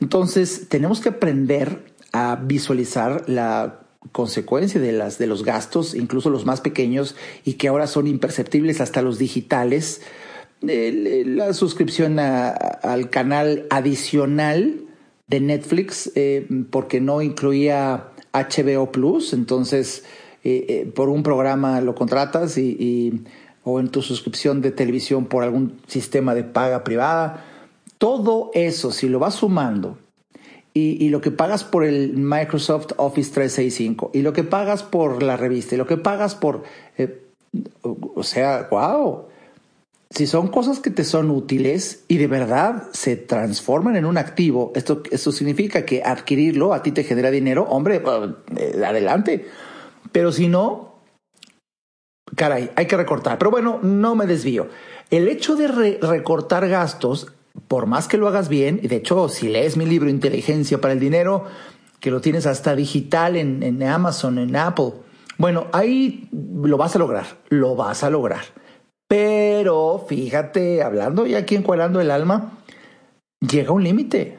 Entonces 0.00 0.68
tenemos 0.68 1.00
que 1.00 1.08
aprender 1.08 1.92
a 2.12 2.36
visualizar 2.36 3.24
la 3.28 3.80
consecuencia 4.12 4.80
de, 4.80 4.92
las, 4.92 5.18
de 5.18 5.26
los 5.26 5.44
gastos, 5.44 5.94
incluso 5.94 6.30
los 6.30 6.44
más 6.44 6.60
pequeños, 6.60 7.16
y 7.44 7.54
que 7.54 7.68
ahora 7.68 7.86
son 7.86 8.06
imperceptibles 8.06 8.80
hasta 8.80 9.02
los 9.02 9.18
digitales. 9.18 10.02
la 10.60 11.52
suscripción 11.52 12.18
al 12.18 13.10
canal 13.10 13.66
adicional 13.70 14.80
de 15.26 15.40
Netflix, 15.40 16.10
eh, 16.14 16.46
porque 16.70 17.00
no 17.00 17.22
incluía 17.22 18.08
HBO 18.32 18.92
Plus, 18.92 19.32
entonces 19.32 20.04
eh, 20.42 20.66
eh, 20.68 20.92
por 20.94 21.08
un 21.08 21.22
programa 21.22 21.80
lo 21.80 21.94
contratas 21.94 22.58
y, 22.58 23.22
o 23.62 23.80
en 23.80 23.88
tu 23.88 24.02
suscripción 24.02 24.60
de 24.60 24.70
televisión 24.70 25.26
por 25.26 25.42
algún 25.42 25.80
sistema 25.86 26.34
de 26.34 26.44
paga 26.44 26.84
privada. 26.84 27.44
Todo 27.98 28.50
eso, 28.52 28.90
si 28.90 29.08
lo 29.08 29.18
vas 29.18 29.36
sumando 29.36 29.98
y, 30.76 31.08
lo 31.10 31.20
que 31.20 31.30
pagas 31.30 31.62
por 31.62 31.84
el 31.84 32.14
Microsoft 32.16 32.88
Office 32.96 33.30
365 33.32 34.10
y 34.12 34.22
lo 34.22 34.32
que 34.32 34.42
pagas 34.42 34.82
por 34.82 35.22
la 35.22 35.36
revista 35.36 35.76
y 35.76 35.78
lo 35.78 35.86
que 35.86 35.96
pagas 35.96 36.34
por... 36.34 36.64
Eh, 36.98 37.22
o 37.92 38.24
sea, 38.24 38.66
wow. 38.72 39.26
Si 40.10 40.26
son 40.26 40.48
cosas 40.48 40.80
que 40.80 40.90
te 40.90 41.04
son 41.04 41.30
útiles 41.30 42.04
y 42.08 42.18
de 42.18 42.26
verdad 42.26 42.88
se 42.92 43.14
transforman 43.14 43.94
en 43.94 44.04
un 44.04 44.18
activo, 44.18 44.72
esto, 44.74 45.04
esto 45.12 45.30
significa 45.30 45.84
que 45.84 46.02
adquirirlo 46.02 46.74
a 46.74 46.82
ti 46.82 46.90
te 46.90 47.04
genera 47.04 47.30
dinero, 47.30 47.64
hombre, 47.68 48.02
adelante. 48.84 49.46
Pero 50.10 50.32
si 50.32 50.48
no, 50.48 50.96
caray, 52.34 52.70
hay 52.74 52.86
que 52.86 52.96
recortar. 52.96 53.38
Pero 53.38 53.52
bueno, 53.52 53.78
no 53.80 54.16
me 54.16 54.26
desvío. 54.26 54.68
El 55.10 55.28
hecho 55.28 55.54
de 55.54 55.68
recortar 56.00 56.68
gastos, 56.68 57.32
por 57.68 57.86
más 57.86 58.08
que 58.08 58.18
lo 58.18 58.28
hagas 58.28 58.48
bien, 58.48 58.80
y 58.82 58.88
de 58.88 58.96
hecho, 58.96 59.28
si 59.28 59.48
lees 59.48 59.76
mi 59.76 59.86
libro 59.86 60.08
Inteligencia 60.08 60.80
para 60.80 60.92
el 60.94 61.00
Dinero, 61.00 61.44
que 62.00 62.10
lo 62.10 62.20
tienes 62.20 62.46
hasta 62.46 62.76
digital 62.76 63.36
en, 63.36 63.62
en 63.62 63.82
Amazon, 63.82 64.38
en 64.38 64.56
Apple, 64.56 64.92
bueno, 65.38 65.66
ahí 65.72 66.28
lo 66.32 66.76
vas 66.76 66.94
a 66.94 66.98
lograr, 66.98 67.26
lo 67.48 67.74
vas 67.74 68.04
a 68.04 68.10
lograr. 68.10 68.44
Pero 69.08 70.04
fíjate, 70.08 70.82
hablando 70.82 71.26
ya 71.26 71.38
aquí 71.38 71.56
encuadrando 71.56 72.00
el 72.00 72.10
alma, 72.10 72.58
llega 73.40 73.72
un 73.72 73.84
límite. 73.84 74.38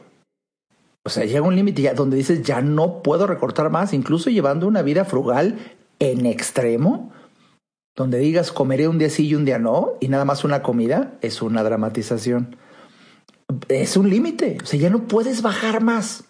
O 1.04 1.10
sea, 1.10 1.26
llega 1.26 1.42
un 1.42 1.56
límite 1.56 1.94
donde 1.94 2.18
dices, 2.18 2.42
ya 2.42 2.62
no 2.62 3.04
puedo 3.04 3.28
recortar 3.28 3.70
más, 3.70 3.94
incluso 3.94 4.30
llevando 4.30 4.68
una 4.68 4.82
vida 4.82 5.06
frugal 5.06 5.60
en 6.00 6.26
extremo, 6.26 7.12
donde 7.96 8.18
digas, 8.18 8.52
comeré 8.52 8.88
un 8.88 8.98
día 8.98 9.10
sí 9.10 9.28
y 9.28 9.36
un 9.36 9.46
día 9.46 9.60
no, 9.60 9.94
y 10.00 10.08
nada 10.08 10.26
más 10.26 10.44
una 10.44 10.64
comida, 10.64 11.14
es 11.22 11.42
una 11.42 11.64
dramatización. 11.64 12.58
Es 13.68 13.98
un 13.98 14.10
límite, 14.10 14.58
o 14.62 14.66
sea, 14.66 14.80
ya 14.80 14.90
no 14.90 15.08
puedes 15.08 15.42
bajar 15.42 15.82
más. 15.82 16.24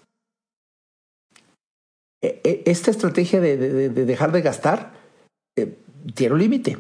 E, 2.22 2.42
e, 2.44 2.64
esta 2.66 2.92
estrategia 2.92 3.40
de, 3.40 3.90
dejar 3.90 4.32
de 4.32 4.42
gastar 4.42 4.94
eh, 5.58 5.78
tiene 6.14 6.34
un 6.34 6.42
límite. 6.42 6.78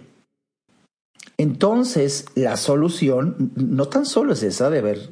Entonces, 1.37 2.25
la 2.35 2.57
solución 2.57 3.51
no 3.55 3.87
tan 3.87 4.05
solo 4.05 4.33
es 4.33 4.43
esa 4.43 4.69
de 4.69 4.81
ver 4.81 5.09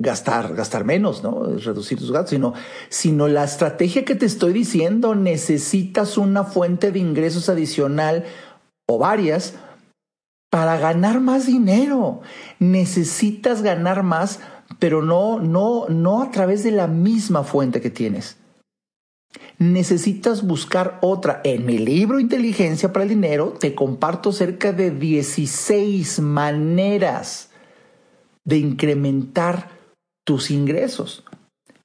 gastar, 0.00 0.54
gastar 0.54 0.84
menos, 0.84 1.22
¿no? 1.22 1.44
Reducir 1.44 1.98
tus 1.98 2.12
gastos, 2.12 2.30
sino, 2.30 2.54
sino 2.88 3.28
la 3.28 3.44
estrategia 3.44 4.04
que 4.04 4.14
te 4.14 4.26
estoy 4.26 4.52
diciendo, 4.52 5.14
necesitas 5.14 6.16
una 6.16 6.44
fuente 6.44 6.92
de 6.92 7.00
ingresos 7.00 7.48
adicional 7.48 8.24
o 8.88 8.98
varias 8.98 9.54
para 10.50 10.78
ganar 10.78 11.20
más 11.20 11.46
dinero. 11.46 12.20
Necesitas 12.58 13.62
ganar 13.62 14.02
más, 14.02 14.40
pero 14.78 15.02
no, 15.02 15.40
no, 15.40 15.86
no 15.88 16.22
a 16.22 16.30
través 16.30 16.64
de 16.64 16.70
la 16.70 16.86
misma 16.86 17.44
fuente 17.44 17.80
que 17.80 17.90
tienes. 17.90 18.36
Necesitas 19.58 20.46
buscar 20.46 20.98
otra. 21.02 21.40
En 21.44 21.66
mi 21.66 21.78
libro 21.78 22.20
Inteligencia 22.20 22.92
para 22.92 23.02
el 23.02 23.10
Dinero 23.10 23.54
te 23.58 23.74
comparto 23.74 24.32
cerca 24.32 24.72
de 24.72 24.90
16 24.90 26.20
maneras 26.20 27.50
de 28.44 28.58
incrementar 28.58 29.70
tus 30.24 30.50
ingresos. 30.50 31.24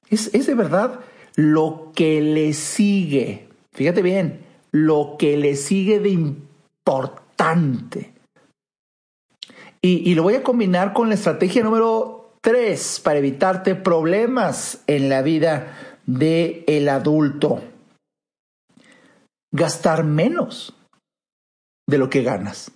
Es, 0.08 0.32
es 0.32 0.46
de 0.46 0.54
verdad 0.54 1.00
lo 1.34 1.92
que 1.94 2.20
le 2.20 2.52
sigue. 2.52 3.48
Fíjate 3.72 4.02
bien, 4.02 4.44
lo 4.70 5.16
que 5.18 5.36
le 5.36 5.56
sigue 5.56 5.98
de 5.98 6.10
importante. 6.10 8.13
Y, 9.86 10.14
lo 10.14 10.22
voy 10.22 10.34
a 10.34 10.42
combinar 10.42 10.94
con 10.94 11.10
la 11.10 11.14
estrategia 11.14 11.62
número 11.62 12.38
tres 12.40 13.02
para 13.04 13.18
evitarte 13.18 13.74
problemas 13.74 14.82
en 14.86 15.10
la 15.10 15.20
vida 15.20 15.98
del 16.06 16.64
el 16.66 16.88
adulto. 16.88 17.60
Gastar 19.52 20.02
menos 20.02 20.74
de 21.86 21.98
lo 21.98 22.08
que 22.08 22.22
ganas. 22.22 22.70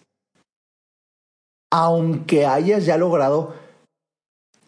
Aunque 1.73 2.45
hayas 2.45 2.85
ya 2.85 2.99
logrado 2.99 3.55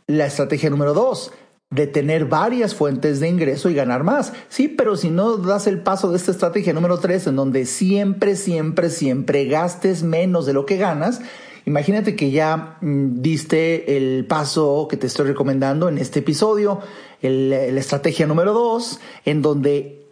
la 0.07 0.25
estrategia 0.25 0.71
número 0.71 0.95
dos, 0.95 1.35
de 1.69 1.87
tener 1.87 2.25
varias 2.25 2.75
fuentes 2.75 3.21
de 3.21 3.29
ingreso 3.29 3.69
y 3.69 3.75
ganar 3.75 4.03
más. 4.03 4.33
Sí, 4.49 4.67
pero 4.67 4.97
si 4.97 5.11
no 5.11 5.37
das 5.37 5.67
el 5.67 5.83
paso 5.83 6.11
de 6.11 6.17
esta 6.17 6.31
estrategia 6.31 6.73
número 6.73 6.99
tres, 7.01 7.27
en 7.27 7.37
donde 7.37 7.67
siempre, 7.67 8.35
siempre, 8.35 8.89
siempre 8.89 9.45
gastes 9.45 10.03
menos 10.03 10.47
de 10.47 10.55
lo 10.55 10.65
que 10.65 10.79
ganas, 10.79 11.21
imagínate 11.67 12.17
que 12.17 12.31
ya 12.31 12.79
mm, 12.81 13.21
diste 13.21 13.97
el 13.97 14.27
paso 14.27 14.87
que 14.89 14.97
te 14.97 15.07
estoy 15.07 15.29
recomendando 15.29 15.89
en 15.89 15.99
este 15.99 16.21
episodio, 16.21 16.81
la 17.23 17.81
estrategia 17.81 18.27
número 18.27 18.53
dos, 18.53 19.01
en 19.25 19.43
donde 19.43 20.07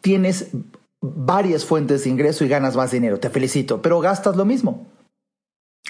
tienes 0.00 0.48
varias 1.00 1.64
fuentes 1.64 2.04
de 2.04 2.10
ingreso 2.10 2.44
y 2.44 2.48
ganas 2.48 2.76
más 2.76 2.92
dinero. 2.92 3.18
Te 3.18 3.30
felicito, 3.30 3.82
pero 3.82 4.00
gastas 4.00 4.36
lo 4.36 4.44
mismo. 4.44 4.86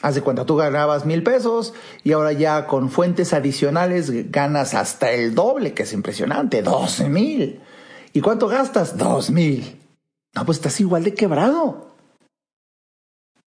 Haz 0.00 0.14
de 0.14 0.22
cuenta, 0.22 0.46
tú 0.46 0.56
ganabas 0.56 1.04
mil 1.04 1.22
pesos 1.22 1.74
y 2.02 2.12
ahora 2.12 2.32
ya 2.32 2.66
con 2.66 2.90
fuentes 2.90 3.34
adicionales 3.34 4.32
ganas 4.32 4.74
hasta 4.74 5.12
el 5.12 5.34
doble, 5.34 5.74
que 5.74 5.82
es 5.84 5.92
impresionante, 5.92 6.62
doce 6.62 7.08
mil. 7.08 7.60
¿Y 8.12 8.20
cuánto 8.20 8.48
gastas? 8.48 8.96
Dos 8.96 9.30
mil. 9.30 9.78
No, 10.34 10.46
pues 10.46 10.58
estás 10.58 10.80
igual 10.80 11.04
de 11.04 11.14
quebrado. 11.14 11.91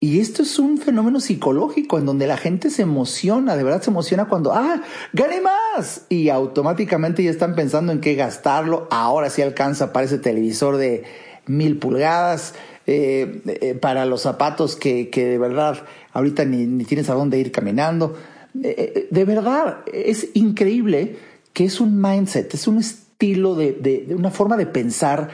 Y 0.02 0.20
esto 0.20 0.42
es 0.42 0.58
un 0.58 0.78
fenómeno 0.78 1.20
psicológico 1.20 1.98
en 1.98 2.06
donde 2.06 2.26
la 2.26 2.38
gente 2.38 2.70
se 2.70 2.82
emociona, 2.82 3.54
de 3.54 3.62
verdad 3.62 3.82
se 3.82 3.90
emociona 3.90 4.28
cuando, 4.28 4.54
ah, 4.54 4.82
gane 5.12 5.42
más. 5.42 6.06
Y 6.08 6.30
automáticamente 6.30 7.22
ya 7.22 7.30
están 7.30 7.54
pensando 7.54 7.92
en 7.92 8.00
qué 8.00 8.14
gastarlo. 8.14 8.88
Ahora 8.90 9.28
sí 9.28 9.42
alcanza 9.42 9.92
para 9.92 10.06
ese 10.06 10.18
televisor 10.18 10.78
de 10.78 11.04
mil 11.46 11.78
pulgadas 11.78 12.54
eh, 12.86 13.42
eh, 13.44 13.74
para 13.74 14.06
los 14.06 14.22
zapatos 14.22 14.74
que, 14.74 15.10
que, 15.10 15.26
de 15.26 15.38
verdad 15.38 15.84
ahorita 16.12 16.46
ni, 16.46 16.66
ni, 16.66 16.84
tienes 16.86 17.10
a 17.10 17.14
dónde 17.14 17.38
ir 17.38 17.52
caminando. 17.52 18.16
Eh, 18.62 19.06
de 19.10 19.24
verdad, 19.26 19.84
es 19.92 20.30
increíble 20.32 21.18
que 21.52 21.64
es 21.66 21.78
un 21.78 22.00
mindset, 22.00 22.54
es 22.54 22.66
un 22.66 22.78
estilo 22.78 23.54
de, 23.54 23.72
de, 23.72 24.06
de 24.06 24.14
una 24.14 24.30
forma 24.30 24.56
de 24.56 24.64
pensar 24.64 25.28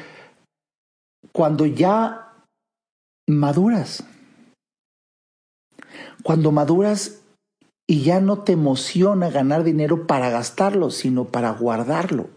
cuando 1.30 1.66
ya 1.66 2.32
maduras. 3.28 4.02
Cuando 6.22 6.52
maduras 6.52 7.20
y 7.86 8.02
ya 8.02 8.20
no 8.20 8.38
te 8.40 8.52
emociona 8.52 9.30
ganar 9.30 9.62
dinero 9.62 10.06
para 10.06 10.30
gastarlo, 10.30 10.90
sino 10.90 11.26
para 11.26 11.52
guardarlo. 11.52 12.28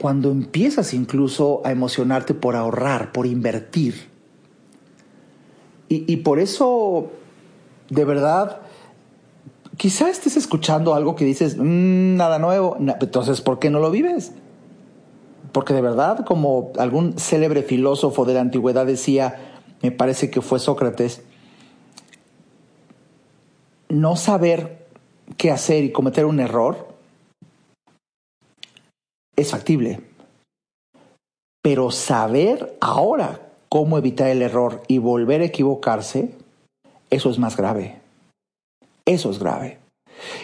Cuando 0.00 0.30
empiezas 0.30 0.94
incluso 0.94 1.60
a 1.64 1.72
emocionarte 1.72 2.34
por 2.34 2.56
ahorrar, 2.56 3.12
por 3.12 3.26
invertir. 3.26 4.08
Y, 5.88 6.12
y 6.12 6.18
por 6.18 6.38
eso, 6.38 7.10
de 7.88 8.04
verdad, 8.04 8.60
quizá 9.76 10.10
estés 10.10 10.36
escuchando 10.36 10.94
algo 10.94 11.16
que 11.16 11.24
dices, 11.24 11.56
mmm, 11.56 12.16
nada 12.16 12.38
nuevo, 12.38 12.76
entonces, 12.78 13.40
¿por 13.40 13.58
qué 13.58 13.70
no 13.70 13.78
lo 13.78 13.90
vives? 13.90 14.32
Porque 15.52 15.72
de 15.72 15.80
verdad, 15.80 16.24
como 16.26 16.72
algún 16.78 17.18
célebre 17.18 17.62
filósofo 17.62 18.24
de 18.24 18.34
la 18.34 18.40
antigüedad 18.40 18.84
decía, 18.84 19.47
me 19.82 19.90
parece 19.90 20.30
que 20.30 20.40
fue 20.40 20.58
Sócrates, 20.58 21.22
no 23.88 24.16
saber 24.16 24.86
qué 25.36 25.50
hacer 25.50 25.84
y 25.84 25.92
cometer 25.92 26.24
un 26.24 26.40
error 26.40 26.88
es 29.36 29.50
factible. 29.50 30.00
Pero 31.62 31.90
saber 31.90 32.76
ahora 32.80 33.52
cómo 33.68 33.98
evitar 33.98 34.28
el 34.28 34.42
error 34.42 34.82
y 34.88 34.98
volver 34.98 35.42
a 35.42 35.46
equivocarse, 35.46 36.34
eso 37.10 37.30
es 37.30 37.38
más 37.38 37.56
grave. 37.56 38.00
Eso 39.04 39.30
es 39.30 39.38
grave. 39.38 39.78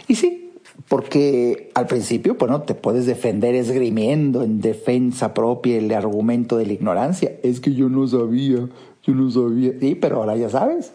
Y 0.09 0.15
sí, 0.15 0.53
porque 0.89 1.71
al 1.75 1.87
principio, 1.87 2.37
bueno, 2.37 2.63
te 2.63 2.75
puedes 2.75 3.07
defender 3.07 3.55
esgrimiendo 3.55 4.43
en 4.43 4.61
defensa 4.61 5.35
propia 5.35 5.79
el 5.79 5.93
argumento 5.93 6.57
de 6.57 6.67
la 6.67 6.73
ignorancia. 6.73 7.37
Es 7.43 7.61
que 7.61 7.75
yo 7.75 7.89
no 7.89 8.07
sabía, 8.07 8.69
yo 9.07 9.15
no 9.15 9.31
sabía. 9.31 9.73
Sí, 9.79 9.95
pero 9.95 10.17
ahora 10.17 10.37
ya 10.37 10.49
sabes. 10.49 10.93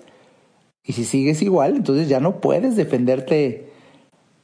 Y 0.83 0.93
si 0.93 1.05
sigues 1.05 1.41
igual, 1.41 1.75
entonces 1.75 2.09
ya 2.09 2.19
no 2.19 2.41
puedes 2.41 2.75
defenderte 2.75 3.71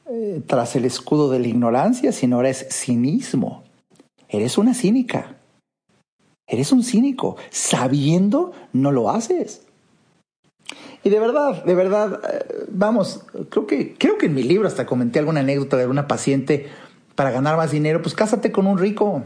eh, 0.08 0.42
tras 0.46 0.76
el 0.76 0.84
escudo 0.84 1.30
de 1.30 1.40
la 1.40 1.48
ignorancia, 1.48 2.12
sino 2.12 2.36
ahora 2.36 2.50
es 2.50 2.66
cinismo. 2.70 3.64
Eres 4.28 4.58
una 4.58 4.74
cínica. 4.74 5.36
Eres 6.46 6.72
un 6.72 6.84
cínico. 6.84 7.36
Sabiendo, 7.50 8.52
no 8.72 8.92
lo 8.92 9.10
haces. 9.10 9.66
Y 11.02 11.10
de 11.10 11.20
verdad, 11.20 11.64
de 11.64 11.74
verdad, 11.74 12.20
eh, 12.32 12.66
vamos, 12.68 13.24
creo 13.48 13.66
que, 13.66 13.94
creo 13.94 14.18
que 14.18 14.26
en 14.26 14.34
mi 14.34 14.42
libro 14.42 14.66
hasta 14.66 14.86
comenté 14.86 15.18
alguna 15.18 15.40
anécdota 15.40 15.76
de 15.76 15.82
alguna 15.82 16.08
paciente 16.08 16.66
para 17.14 17.30
ganar 17.30 17.56
más 17.56 17.70
dinero, 17.70 18.02
pues 18.02 18.14
cásate 18.14 18.52
con 18.52 18.66
un 18.66 18.78
rico. 18.78 19.22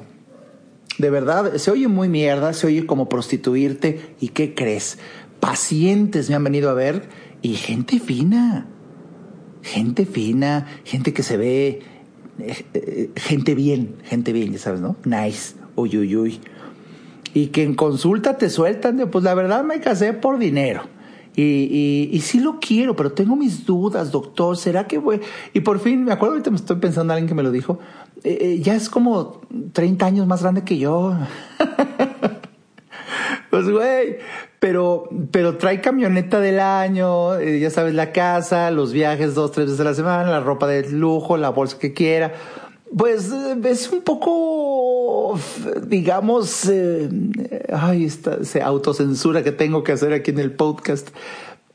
De 0.98 1.10
verdad, 1.10 1.56
se 1.56 1.70
oye 1.70 1.88
muy 1.88 2.08
mierda, 2.08 2.52
se 2.52 2.66
oye 2.66 2.86
como 2.86 3.08
prostituirte. 3.08 4.14
¿Y 4.20 4.28
qué 4.28 4.54
crees? 4.54 4.98
pacientes 5.40 6.28
me 6.28 6.36
han 6.36 6.44
venido 6.44 6.70
a 6.70 6.74
ver 6.74 7.08
y 7.42 7.54
gente 7.54 7.98
fina, 7.98 8.66
gente 9.62 10.06
fina, 10.06 10.66
gente 10.84 11.12
que 11.12 11.22
se 11.22 11.36
ve, 11.36 11.80
eh, 12.38 12.64
eh, 12.74 13.10
gente 13.16 13.54
bien, 13.54 13.96
gente 14.04 14.32
bien, 14.32 14.52
ya 14.52 14.58
sabes, 14.58 14.80
¿no? 14.80 14.96
Nice, 15.04 15.56
uy, 15.74 15.96
uy, 15.96 16.16
uy. 16.16 16.40
Y 17.32 17.46
que 17.46 17.62
en 17.62 17.74
consulta 17.74 18.36
te 18.36 18.50
sueltan 18.50 18.98
de, 18.98 19.06
pues 19.06 19.24
la 19.24 19.34
verdad 19.34 19.64
me 19.64 19.80
casé 19.80 20.12
por 20.12 20.38
dinero. 20.38 20.82
Y, 21.36 21.42
y, 21.42 22.10
y, 22.12 22.20
sí 22.22 22.40
lo 22.40 22.58
quiero, 22.58 22.96
pero 22.96 23.12
tengo 23.12 23.36
mis 23.36 23.64
dudas, 23.64 24.10
doctor. 24.10 24.56
¿Será 24.56 24.88
que 24.88 24.98
voy? 24.98 25.20
Y 25.54 25.60
por 25.60 25.78
fin, 25.78 26.04
me 26.04 26.12
acuerdo, 26.12 26.34
ahorita 26.34 26.50
me 26.50 26.56
estoy 26.56 26.76
pensando 26.76 27.12
en 27.12 27.18
alguien 27.18 27.28
que 27.28 27.34
me 27.36 27.44
lo 27.44 27.52
dijo. 27.52 27.78
Eh, 28.24 28.38
eh, 28.40 28.60
ya 28.60 28.74
es 28.74 28.88
como 28.90 29.40
30 29.72 30.06
años 30.06 30.26
más 30.26 30.42
grande 30.42 30.64
que 30.64 30.78
yo. 30.78 31.16
pues, 33.50 33.68
güey, 33.68 34.18
pero, 34.60 35.08
pero 35.30 35.56
trae 35.56 35.80
camioneta 35.80 36.38
del 36.38 36.60
año, 36.60 37.38
eh, 37.38 37.60
ya 37.60 37.70
sabes, 37.70 37.94
la 37.94 38.12
casa, 38.12 38.70
los 38.70 38.92
viajes 38.92 39.34
dos, 39.34 39.52
tres 39.52 39.66
veces 39.66 39.80
a 39.80 39.84
la 39.84 39.94
semana, 39.94 40.30
la 40.30 40.40
ropa 40.40 40.66
de 40.66 40.88
lujo, 40.90 41.38
la 41.38 41.48
bolsa 41.48 41.78
que 41.78 41.94
quiera. 41.94 42.34
Pues 42.94 43.32
es 43.64 43.90
un 43.90 44.02
poco, 44.02 45.38
digamos, 45.86 46.68
eh, 46.68 47.08
ay, 47.72 48.04
esta 48.04 48.36
autocensura 48.64 49.42
que 49.42 49.52
tengo 49.52 49.82
que 49.82 49.92
hacer 49.92 50.12
aquí 50.12 50.30
en 50.30 50.40
el 50.40 50.52
podcast. 50.52 51.08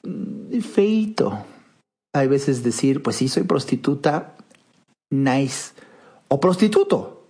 Mm, 0.03 0.59
feito. 0.59 1.39
Hay 2.13 2.27
veces 2.27 2.63
decir, 2.63 3.01
pues 3.01 3.15
sí, 3.15 3.29
soy 3.29 3.43
prostituta, 3.43 4.35
nice. 5.09 5.73
O 6.27 6.39
prostituto. 6.39 7.27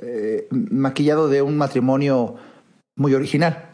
Eh, 0.00 0.48
maquillado 0.50 1.28
de 1.28 1.42
un 1.42 1.56
matrimonio 1.56 2.36
muy 2.96 3.14
original 3.14 3.68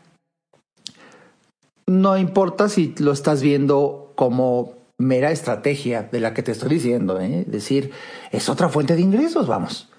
no 1.86 2.16
importa 2.16 2.68
si 2.68 2.94
lo 2.98 3.12
estás 3.12 3.42
viendo 3.42 4.12
como 4.14 4.74
mera 4.98 5.30
estrategia 5.30 6.04
de 6.04 6.20
la 6.20 6.34
que 6.34 6.42
te 6.42 6.52
estoy 6.52 6.70
diciendo, 6.70 7.20
¿eh? 7.20 7.44
decir, 7.46 7.90
es 8.30 8.48
otra 8.48 8.68
fuente 8.68 8.94
de 8.94 9.02
ingresos, 9.02 9.46
vamos, 9.46 9.90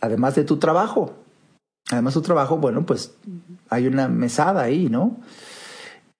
además 0.00 0.34
de 0.34 0.44
tu 0.44 0.58
trabajo. 0.58 1.14
Además 1.90 2.14
de 2.14 2.20
tu 2.20 2.26
trabajo, 2.26 2.58
bueno, 2.58 2.86
pues 2.86 3.14
hay 3.68 3.86
una 3.86 4.06
mesada 4.06 4.62
ahí, 4.62 4.88
¿no? 4.88 5.16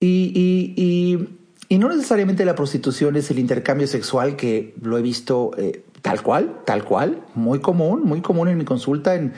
Y, 0.00 0.32
y, 0.34 0.74
y, 0.76 1.38
y 1.68 1.78
no 1.78 1.88
necesariamente 1.88 2.44
la 2.44 2.56
prostitución 2.56 3.14
es 3.16 3.30
el 3.30 3.38
intercambio 3.38 3.86
sexual 3.86 4.34
que 4.34 4.74
lo 4.80 4.98
he 4.98 5.02
visto 5.02 5.52
eh, 5.58 5.84
tal 6.02 6.22
cual, 6.22 6.60
tal 6.64 6.84
cual, 6.84 7.22
muy 7.34 7.60
común, 7.60 8.02
muy 8.04 8.20
común 8.20 8.48
en 8.48 8.58
mi 8.58 8.64
consulta, 8.64 9.14
en, 9.14 9.32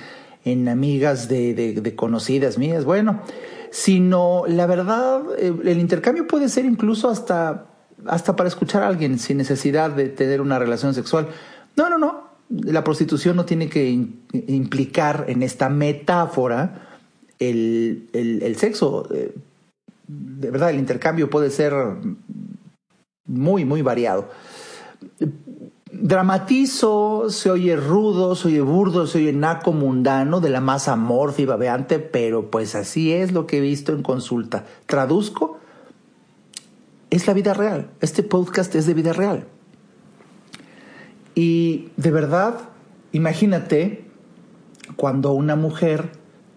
en 0.45 0.69
amigas 0.69 1.29
de, 1.29 1.55
de, 1.55 1.97
conocidas 1.97 2.59
mías. 2.59 2.85
Bueno, 2.85 3.23
sino 3.71 4.45
la 4.47 4.67
verdad, 4.67 5.23
eh, 5.39 5.55
el 5.65 5.79
intercambio 5.79 6.27
puede 6.27 6.49
ser 6.49 6.65
incluso 6.65 7.09
hasta, 7.09 7.67
hasta 8.07 8.37
para 8.37 8.49
escuchar 8.49 8.83
a 8.83 8.89
alguien 8.89 9.19
sin 9.19 9.39
necesidad 9.39 9.91
de 9.91 10.09
tener 10.09 10.41
una 10.41 10.59
relación 10.59 10.95
sexual. 10.95 11.29
No, 11.77 11.89
no, 11.89 11.99
no. 11.99 12.33
La 12.49 12.85
prostitución 12.85 13.37
no 13.37 13.47
tiene 13.47 13.69
que 13.71 13.89
implicar 13.91 15.25
en 15.29 15.43
esta 15.43 15.71
metáfora 15.71 16.99
el, 17.39 18.09
el, 18.13 18.43
el 18.43 18.57
sexo. 18.57 19.09
Eh, 19.15 19.35
de 20.07 20.51
verdad, 20.51 20.69
el 20.71 20.79
intercambio 20.79 21.31
puede 21.31 21.49
ser 21.49 21.73
muy, 23.25 23.65
muy 23.65 23.81
variado 23.81 24.29
dramatizo, 26.03 27.31
se 27.31 27.49
oye 27.49 27.77
rudo, 27.77 28.35
se 28.35 28.49
oye 28.49 28.61
burdo, 28.61 29.07
se 29.07 29.19
oye 29.19 29.33
naco 29.33 29.73
mundano, 29.73 30.41
de 30.41 30.51
la 30.51 30.61
más 30.61 30.89
amorfa 30.89 31.43
y 31.43 31.47
babeante, 31.47 32.01
pero 32.01 32.51
pues 32.51 32.75
así 32.75 33.13
es 33.13 33.31
lo 33.31 33.47
que 33.47 33.59
he 33.59 33.61
visto 33.61 33.93
en 33.93 34.03
consulta. 34.03 34.67
Traduzco, 34.87 35.61
es 37.11 37.29
la 37.29 37.35
vida 37.35 37.55
real. 37.55 37.91
Este 38.01 38.25
podcast 38.25 38.75
es 38.75 38.87
de 38.87 38.95
vida 38.95 39.13
real. 39.13 39.47
Y 41.37 41.91
de 41.97 42.11
verdad, 42.11 42.59
imagínate 43.13 44.05
cuando 44.97 45.33
una 45.33 45.55
mujer 45.55 46.11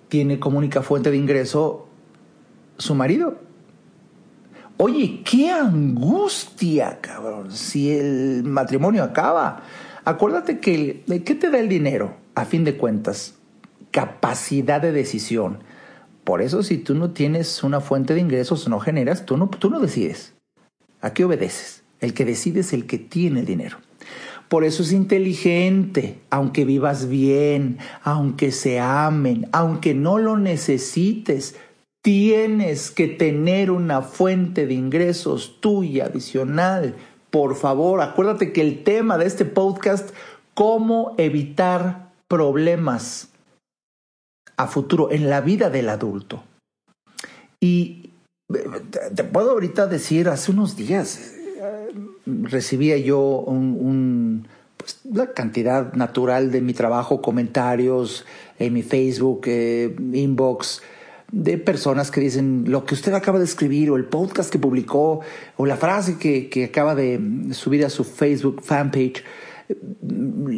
tiene 0.10 0.40
como 0.40 0.58
única 0.58 0.82
fuente 0.82 1.12
de 1.12 1.18
ingreso 1.18 1.88
su 2.80 2.96
marido. 2.96 3.45
Oye, 4.78 5.22
qué 5.24 5.52
angustia, 5.52 7.00
cabrón, 7.00 7.52
si 7.52 7.92
el 7.92 8.44
matrimonio 8.44 9.04
acaba. 9.04 9.64
Acuérdate 10.04 10.60
que, 10.60 11.04
¿qué 11.26 11.36
te 11.36 11.50
da 11.50 11.60
el 11.60 11.70
dinero? 11.70 12.18
A 12.36 12.44
fin 12.44 12.66
de 12.66 12.76
cuentas, 12.76 13.36
capacidad 13.92 14.82
de 14.82 14.92
decisión. 14.92 15.60
Por 16.26 16.42
eso, 16.42 16.62
si 16.62 16.78
tú 16.78 16.94
no 16.94 17.12
tienes 17.12 17.64
una 17.64 17.80
fuente 17.80 18.14
de 18.14 18.20
ingresos, 18.20 18.68
no 18.68 18.80
generas, 18.80 19.26
tú 19.26 19.38
no, 19.38 19.48
tú 19.48 19.70
no 19.70 19.80
decides. 19.80 20.34
¿A 21.00 21.14
qué 21.14 21.24
obedeces? 21.24 21.84
El 22.02 22.14
que 22.14 22.26
decide 22.26 22.60
es 22.60 22.74
el 22.74 22.86
que 22.86 22.98
tiene 22.98 23.40
el 23.40 23.46
dinero. 23.46 23.78
Por 24.50 24.64
eso 24.64 24.84
es 24.84 24.92
inteligente, 24.92 26.20
aunque 26.30 26.66
vivas 26.66 27.08
bien, 27.08 27.78
aunque 28.04 28.52
se 28.52 28.80
amen, 28.80 29.48
aunque 29.54 29.94
no 29.94 30.20
lo 30.20 30.38
necesites, 30.38 31.56
Tienes 32.06 32.92
que 32.92 33.08
tener 33.08 33.72
una 33.72 34.04
fuente 34.04 34.68
de 34.68 34.76
ingresos 34.76 35.60
tuya 35.60 36.06
adicional. 36.06 36.96
Por 37.32 37.56
favor, 37.56 38.00
acuérdate 38.00 38.54
que 38.54 38.62
el 38.62 38.84
tema 38.84 39.18
de 39.18 39.26
este 39.26 39.44
podcast, 39.44 40.12
cómo 40.54 41.16
evitar 41.18 42.12
problemas 42.28 43.30
a 44.56 44.68
futuro 44.68 45.12
en 45.12 45.32
la 45.32 45.42
vida 45.42 45.72
del 45.72 45.90
adulto. 45.90 46.44
Y 47.60 48.12
te 49.16 49.24
puedo 49.24 49.50
ahorita 49.50 49.88
decir, 49.88 50.30
hace 50.30 50.52
unos 50.52 50.76
días 50.76 51.34
eh, 51.58 51.90
recibía 52.44 53.00
yo 53.00 53.20
un 53.20 54.46
pues, 54.78 55.00
la 55.12 55.34
cantidad 55.34 55.94
natural 55.94 56.52
de 56.52 56.62
mi 56.62 56.74
trabajo, 56.74 57.20
comentarios 57.20 58.24
en 58.60 58.74
mi 58.74 58.84
Facebook, 58.84 59.42
eh, 59.48 59.96
inbox, 60.14 60.84
de 61.32 61.58
personas 61.58 62.12
que 62.12 62.22
dicen 62.22 62.66
lo 62.68 62.86
que 62.86 62.94
usted 62.94 63.14
acaba 63.14 63.40
de 63.40 63.46
escribir 63.46 63.90
o 63.90 63.98
el 63.98 64.06
podcast 64.06 64.52
que 64.52 64.60
publicó 64.60 65.22
o 65.58 65.66
la 65.66 65.78
frase 65.78 66.18
que, 66.18 66.50
que 66.50 66.66
acaba 66.66 66.96
de 66.96 67.20
subir 67.52 67.86
a 67.86 67.90
su 67.90 68.04
Facebook 68.04 68.62
fanpage. 68.62 69.24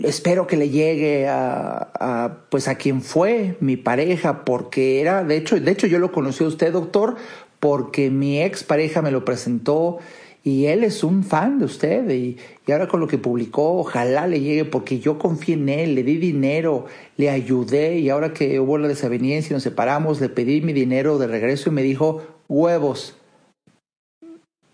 Espero 0.04 0.48
que 0.48 0.58
le 0.58 0.70
llegue 0.70 1.28
a, 1.28 1.92
a, 2.00 2.38
pues 2.50 2.68
a 2.68 2.76
quien 2.76 3.02
fue 3.02 3.56
mi 3.62 3.78
pareja, 3.78 4.44
porque 4.44 5.00
era, 5.00 5.24
de 5.24 5.38
hecho, 5.38 5.60
de 5.60 5.72
hecho 5.72 5.88
yo 5.88 6.00
lo 6.00 6.12
conocí 6.12 6.44
a 6.44 6.48
usted, 6.48 6.74
doctor, 6.74 7.16
porque 7.60 8.10
mi 8.10 8.42
ex 8.42 8.64
pareja 8.64 9.02
me 9.02 9.12
lo 9.12 9.24
presentó 9.24 10.00
y 10.48 10.68
él 10.68 10.86
es 10.86 11.04
un 11.04 11.26
fan 11.26 11.60
de 11.60 11.66
usted 11.66 12.10
y, 12.10 12.38
ahora 12.72 12.88
con 12.88 13.02
lo 13.02 13.08
que 13.10 13.18
publicó, 13.18 13.80
ojalá 13.80 14.28
le 14.28 14.40
llegue 14.40 14.64
porque 14.64 14.98
yo 14.98 15.20
confié 15.20 15.56
en 15.56 15.68
él, 15.68 15.94
le 15.94 16.04
di 16.04 16.16
dinero, 16.16 16.86
le 17.18 17.30
ayudé 17.30 18.00
y 18.00 18.10
ahora 18.10 18.32
que 18.32 18.58
hubo 18.58 18.78
la 18.78 18.88
desaveniencia 18.88 19.52
y 19.52 19.56
nos 19.56 19.64
separamos, 19.64 20.22
le 20.22 20.30
pedí 20.30 20.62
mi 20.62 20.72
dinero 20.72 21.18
de 21.18 21.28
regreso 21.28 21.70
y 21.70 21.74
me 21.74 21.84
dijo, 21.84 22.22
huevos, 22.48 23.18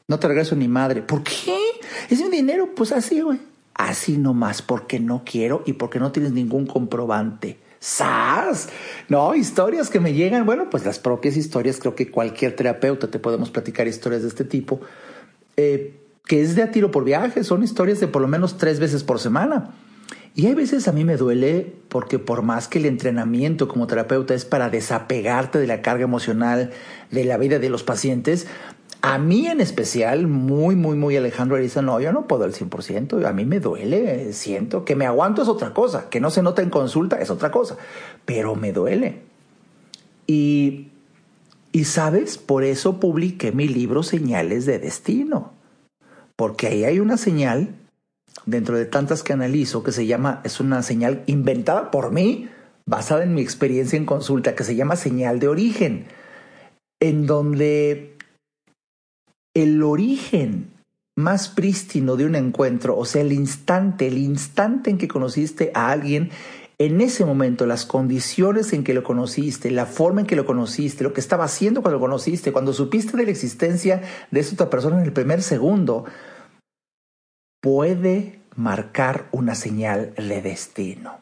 no 0.07 0.19
te 0.19 0.27
regreso 0.27 0.55
ni 0.55 0.67
madre. 0.67 1.01
¿Por 1.01 1.23
qué? 1.23 1.57
Es 2.07 2.21
mi 2.21 2.29
dinero, 2.29 2.69
pues 2.75 2.91
así, 2.91 3.21
güey. 3.21 3.39
Así 3.73 4.19
nomás, 4.19 4.61
porque 4.61 4.99
no 4.99 5.23
quiero 5.25 5.63
y 5.65 5.73
porque 5.73 5.97
no 5.97 6.11
tienes 6.11 6.33
ningún 6.33 6.67
comprobante. 6.67 7.57
¡Sas! 7.79 8.69
No, 9.09 9.33
historias 9.33 9.89
que 9.89 9.99
me 9.99 10.13
llegan, 10.13 10.45
bueno, 10.45 10.69
pues 10.69 10.85
las 10.85 10.99
propias 10.99 11.35
historias, 11.35 11.79
creo 11.79 11.95
que 11.95 12.11
cualquier 12.11 12.55
terapeuta 12.55 13.09
te 13.09 13.17
podemos 13.17 13.49
platicar 13.49 13.87
historias 13.87 14.21
de 14.21 14.27
este 14.27 14.45
tipo 14.45 14.79
eh, 15.57 15.99
que 16.25 16.41
es 16.41 16.55
de 16.55 16.63
a 16.63 16.71
tiro 16.71 16.91
por 16.91 17.03
viaje, 17.03 17.43
son 17.43 17.63
historias 17.63 17.99
de 17.99 18.07
por 18.07 18.21
lo 18.21 18.27
menos 18.27 18.57
tres 18.57 18.79
veces 18.79 19.03
por 19.03 19.19
semana. 19.19 19.71
Y 20.35 20.47
hay 20.47 20.55
veces 20.55 20.87
a 20.87 20.91
mí 20.91 21.03
me 21.05 21.15
duele 21.15 21.73
porque 21.89 22.17
por 22.17 22.41
más 22.41 22.67
que 22.67 22.79
el 22.79 22.85
entrenamiento 22.85 23.67
como 23.67 23.85
terapeuta 23.85 24.33
es 24.33 24.45
para 24.45 24.69
desapegarte 24.69 25.59
de 25.59 25.67
la 25.67 25.81
carga 25.81 26.05
emocional 26.05 26.71
de 27.11 27.23
la 27.23 27.37
vida 27.37 27.59
de 27.59 27.69
los 27.69 27.83
pacientes, 27.83 28.47
a 29.03 29.17
mí 29.17 29.47
en 29.47 29.59
especial, 29.59 30.27
muy, 30.27 30.75
muy, 30.75 30.95
muy 30.95 31.17
Alejandro 31.17 31.57
Ariza, 31.57 31.81
no, 31.81 31.99
yo 31.99 32.13
no 32.13 32.25
puedo 32.25 32.45
al 32.45 32.53
100%, 32.53 33.25
a 33.27 33.33
mí 33.33 33.43
me 33.43 33.59
duele, 33.59 34.31
siento 34.31 34.85
que 34.85 34.95
me 34.95 35.05
aguanto 35.05 35.41
es 35.41 35.49
otra 35.49 35.73
cosa, 35.73 36.09
que 36.09 36.21
no 36.21 36.31
se 36.31 36.41
nota 36.41 36.61
en 36.61 36.69
consulta 36.69 37.17
es 37.17 37.29
otra 37.29 37.51
cosa, 37.51 37.75
pero 38.25 38.55
me 38.55 38.71
duele. 38.71 39.19
Y 40.25 40.92
y 41.73 41.85
sabes, 41.85 42.37
por 42.37 42.63
eso 42.63 42.99
publiqué 42.99 43.51
mi 43.51 43.67
libro 43.67 44.03
Señales 44.03 44.67
de 44.67 44.77
Destino, 44.77 45.53
porque 46.35 46.67
ahí 46.67 46.83
hay 46.83 46.99
una 46.99 47.17
señal, 47.17 47.75
dentro 48.45 48.77
de 48.77 48.85
tantas 48.85 49.23
que 49.23 49.33
analizo, 49.33 49.83
que 49.83 49.91
se 49.91 50.05
llama, 50.05 50.39
es 50.43 50.59
una 50.59 50.83
señal 50.83 51.23
inventada 51.25 51.89
por 51.89 52.11
mí, 52.11 52.47
basada 52.85 53.23
en 53.23 53.33
mi 53.33 53.41
experiencia 53.41 53.97
en 53.97 54.05
consulta, 54.05 54.53
que 54.53 54.63
se 54.63 54.75
llama 54.75 54.95
señal 54.95 55.39
de 55.39 55.47
origen, 55.47 56.05
en 57.01 57.25
donde 57.25 58.17
el 59.55 59.81
origen 59.81 60.69
más 61.15 61.49
prístino 61.49 62.17
de 62.17 62.27
un 62.27 62.35
encuentro, 62.35 62.95
o 62.95 63.05
sea, 63.05 63.23
el 63.23 63.33
instante, 63.33 64.07
el 64.07 64.19
instante 64.19 64.91
en 64.91 64.99
que 64.99 65.07
conociste 65.07 65.71
a 65.73 65.89
alguien, 65.89 66.29
en 66.79 67.01
ese 67.01 67.23
momento, 67.23 67.65
las 67.65 67.85
condiciones 67.85 68.73
en 68.73 68.83
que 68.83 68.93
lo 68.93 69.03
conociste, 69.03 69.69
la 69.71 69.85
forma 69.85 70.21
en 70.21 70.27
que 70.27 70.35
lo 70.35 70.45
conociste, 70.45 71.03
lo 71.03 71.13
que 71.13 71.21
estaba 71.21 71.45
haciendo 71.45 71.81
cuando 71.81 71.97
lo 71.97 72.01
conociste, 72.01 72.51
cuando 72.51 72.73
supiste 72.73 73.15
de 73.15 73.25
la 73.25 73.31
existencia 73.31 74.01
de 74.31 74.39
esa 74.39 74.55
otra 74.55 74.69
persona 74.69 74.97
en 74.97 75.03
el 75.03 75.13
primer 75.13 75.41
segundo, 75.43 76.05
puede 77.61 78.39
marcar 78.55 79.27
una 79.31 79.55
señal 79.55 80.13
de 80.15 80.41
destino. 80.41 81.21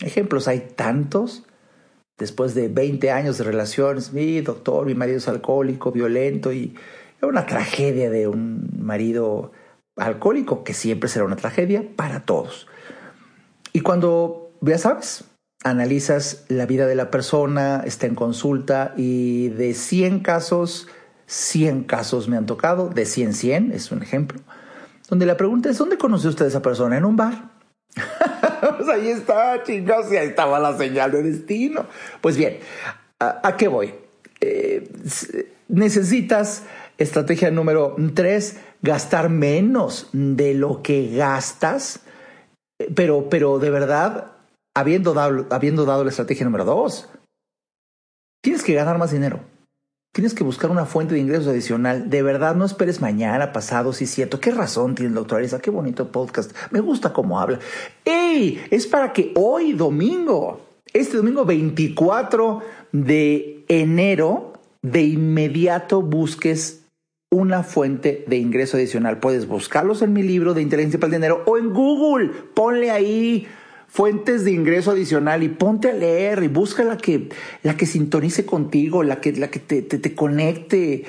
Ejemplos 0.00 0.48
hay 0.48 0.60
tantos. 0.74 1.44
Después 2.18 2.54
de 2.54 2.68
20 2.68 3.10
años 3.10 3.36
de 3.36 3.44
relaciones, 3.44 4.14
mi 4.14 4.40
doctor, 4.40 4.86
mi 4.86 4.94
marido 4.94 5.18
es 5.18 5.28
alcohólico, 5.28 5.92
violento 5.92 6.50
y 6.50 6.74
una 7.20 7.44
tragedia 7.44 8.08
de 8.08 8.26
un 8.26 8.70
marido 8.80 9.52
alcohólico, 9.96 10.64
que 10.64 10.72
siempre 10.72 11.10
será 11.10 11.26
una 11.26 11.36
tragedia 11.36 11.84
para 11.94 12.24
todos. 12.24 12.66
Y 13.74 13.80
cuando 13.80 14.45
ya 14.60 14.78
sabes, 14.78 15.24
analizas 15.64 16.44
la 16.48 16.66
vida 16.66 16.86
de 16.86 16.94
la 16.94 17.10
persona, 17.10 17.82
está 17.84 18.06
en 18.06 18.14
consulta 18.14 18.94
y 18.96 19.48
de 19.48 19.74
100 19.74 20.20
casos, 20.20 20.88
100 21.26 21.84
casos 21.84 22.28
me 22.28 22.36
han 22.36 22.46
tocado, 22.46 22.88
de 22.88 23.04
100, 23.04 23.34
100 23.34 23.72
es 23.72 23.90
un 23.90 24.02
ejemplo, 24.02 24.40
donde 25.08 25.26
la 25.26 25.36
pregunta 25.36 25.70
es, 25.70 25.78
¿dónde 25.78 25.98
conoció 25.98 26.30
usted 26.30 26.44
a 26.44 26.48
esa 26.48 26.62
persona? 26.62 26.96
En 26.96 27.04
un 27.04 27.16
bar. 27.16 27.50
pues 28.76 28.88
ahí 28.88 29.08
está, 29.08 29.62
chicos, 29.62 30.12
y 30.12 30.16
ahí 30.16 30.28
estaba 30.28 30.58
la 30.58 30.76
señal 30.76 31.12
de 31.12 31.22
destino. 31.22 31.86
Pues 32.20 32.36
bien, 32.36 32.58
¿a, 33.18 33.56
qué 33.56 33.68
voy? 33.68 33.94
Eh, 34.40 34.88
necesitas, 35.68 36.62
estrategia 36.98 37.50
número 37.50 37.96
3, 38.14 38.56
gastar 38.82 39.30
menos 39.30 40.08
de 40.12 40.54
lo 40.54 40.82
que 40.82 41.10
gastas, 41.16 42.00
pero, 42.94 43.28
pero 43.30 43.58
de 43.58 43.70
verdad 43.70 44.35
habiendo 44.76 45.14
dado, 45.14 45.46
habiendo 45.50 45.86
dado 45.86 46.04
la 46.04 46.10
estrategia 46.10 46.44
número 46.44 46.64
dos. 46.64 47.08
Tienes 48.42 48.62
que 48.62 48.74
ganar 48.74 48.98
más 48.98 49.10
dinero. 49.10 49.40
Tienes 50.12 50.34
que 50.34 50.44
buscar 50.44 50.70
una 50.70 50.84
fuente 50.84 51.14
de 51.14 51.20
ingresos 51.20 51.48
adicional. 51.48 52.10
De 52.10 52.22
verdad, 52.22 52.54
no 52.54 52.64
esperes 52.64 53.00
mañana, 53.00 53.52
pasado, 53.52 53.92
si 53.92 54.06
cierto. 54.06 54.38
¿Qué 54.38 54.50
razón 54.50 54.94
tiene 54.94 55.08
el 55.08 55.14
doctor 55.14 55.38
Arisa? 55.38 55.60
Qué 55.60 55.70
bonito 55.70 56.12
podcast. 56.12 56.52
Me 56.70 56.80
gusta 56.80 57.12
cómo 57.12 57.40
habla. 57.40 57.58
¡Ey! 58.04 58.62
Es 58.70 58.86
para 58.86 59.12
que 59.12 59.32
hoy, 59.34 59.72
domingo, 59.72 60.60
este 60.92 61.16
domingo 61.16 61.44
24 61.44 62.60
de 62.92 63.64
enero, 63.68 64.52
de 64.82 65.02
inmediato 65.02 66.02
busques 66.02 66.82
una 67.30 67.62
fuente 67.62 68.24
de 68.26 68.36
ingreso 68.36 68.76
adicional. 68.76 69.20
Puedes 69.20 69.48
buscarlos 69.48 70.02
en 70.02 70.12
mi 70.12 70.22
libro 70.22 70.54
de 70.54 70.62
inteligencia 70.62 71.00
para 71.00 71.08
el 71.08 71.20
dinero 71.20 71.42
o 71.46 71.58
en 71.58 71.72
Google. 71.72 72.30
Ponle 72.54 72.90
ahí 72.90 73.48
fuentes 73.96 74.44
de 74.44 74.52
ingreso 74.52 74.90
adicional 74.90 75.42
y 75.42 75.48
ponte 75.48 75.88
a 75.88 75.94
leer 75.94 76.42
y 76.42 76.48
busca 76.48 76.84
la 76.84 76.98
que, 76.98 77.30
la 77.62 77.78
que 77.78 77.86
sintonice 77.86 78.44
contigo, 78.44 79.02
la 79.02 79.22
que, 79.22 79.32
la 79.32 79.48
que 79.48 79.58
te, 79.58 79.80
te, 79.80 80.14
conecte. 80.14 81.04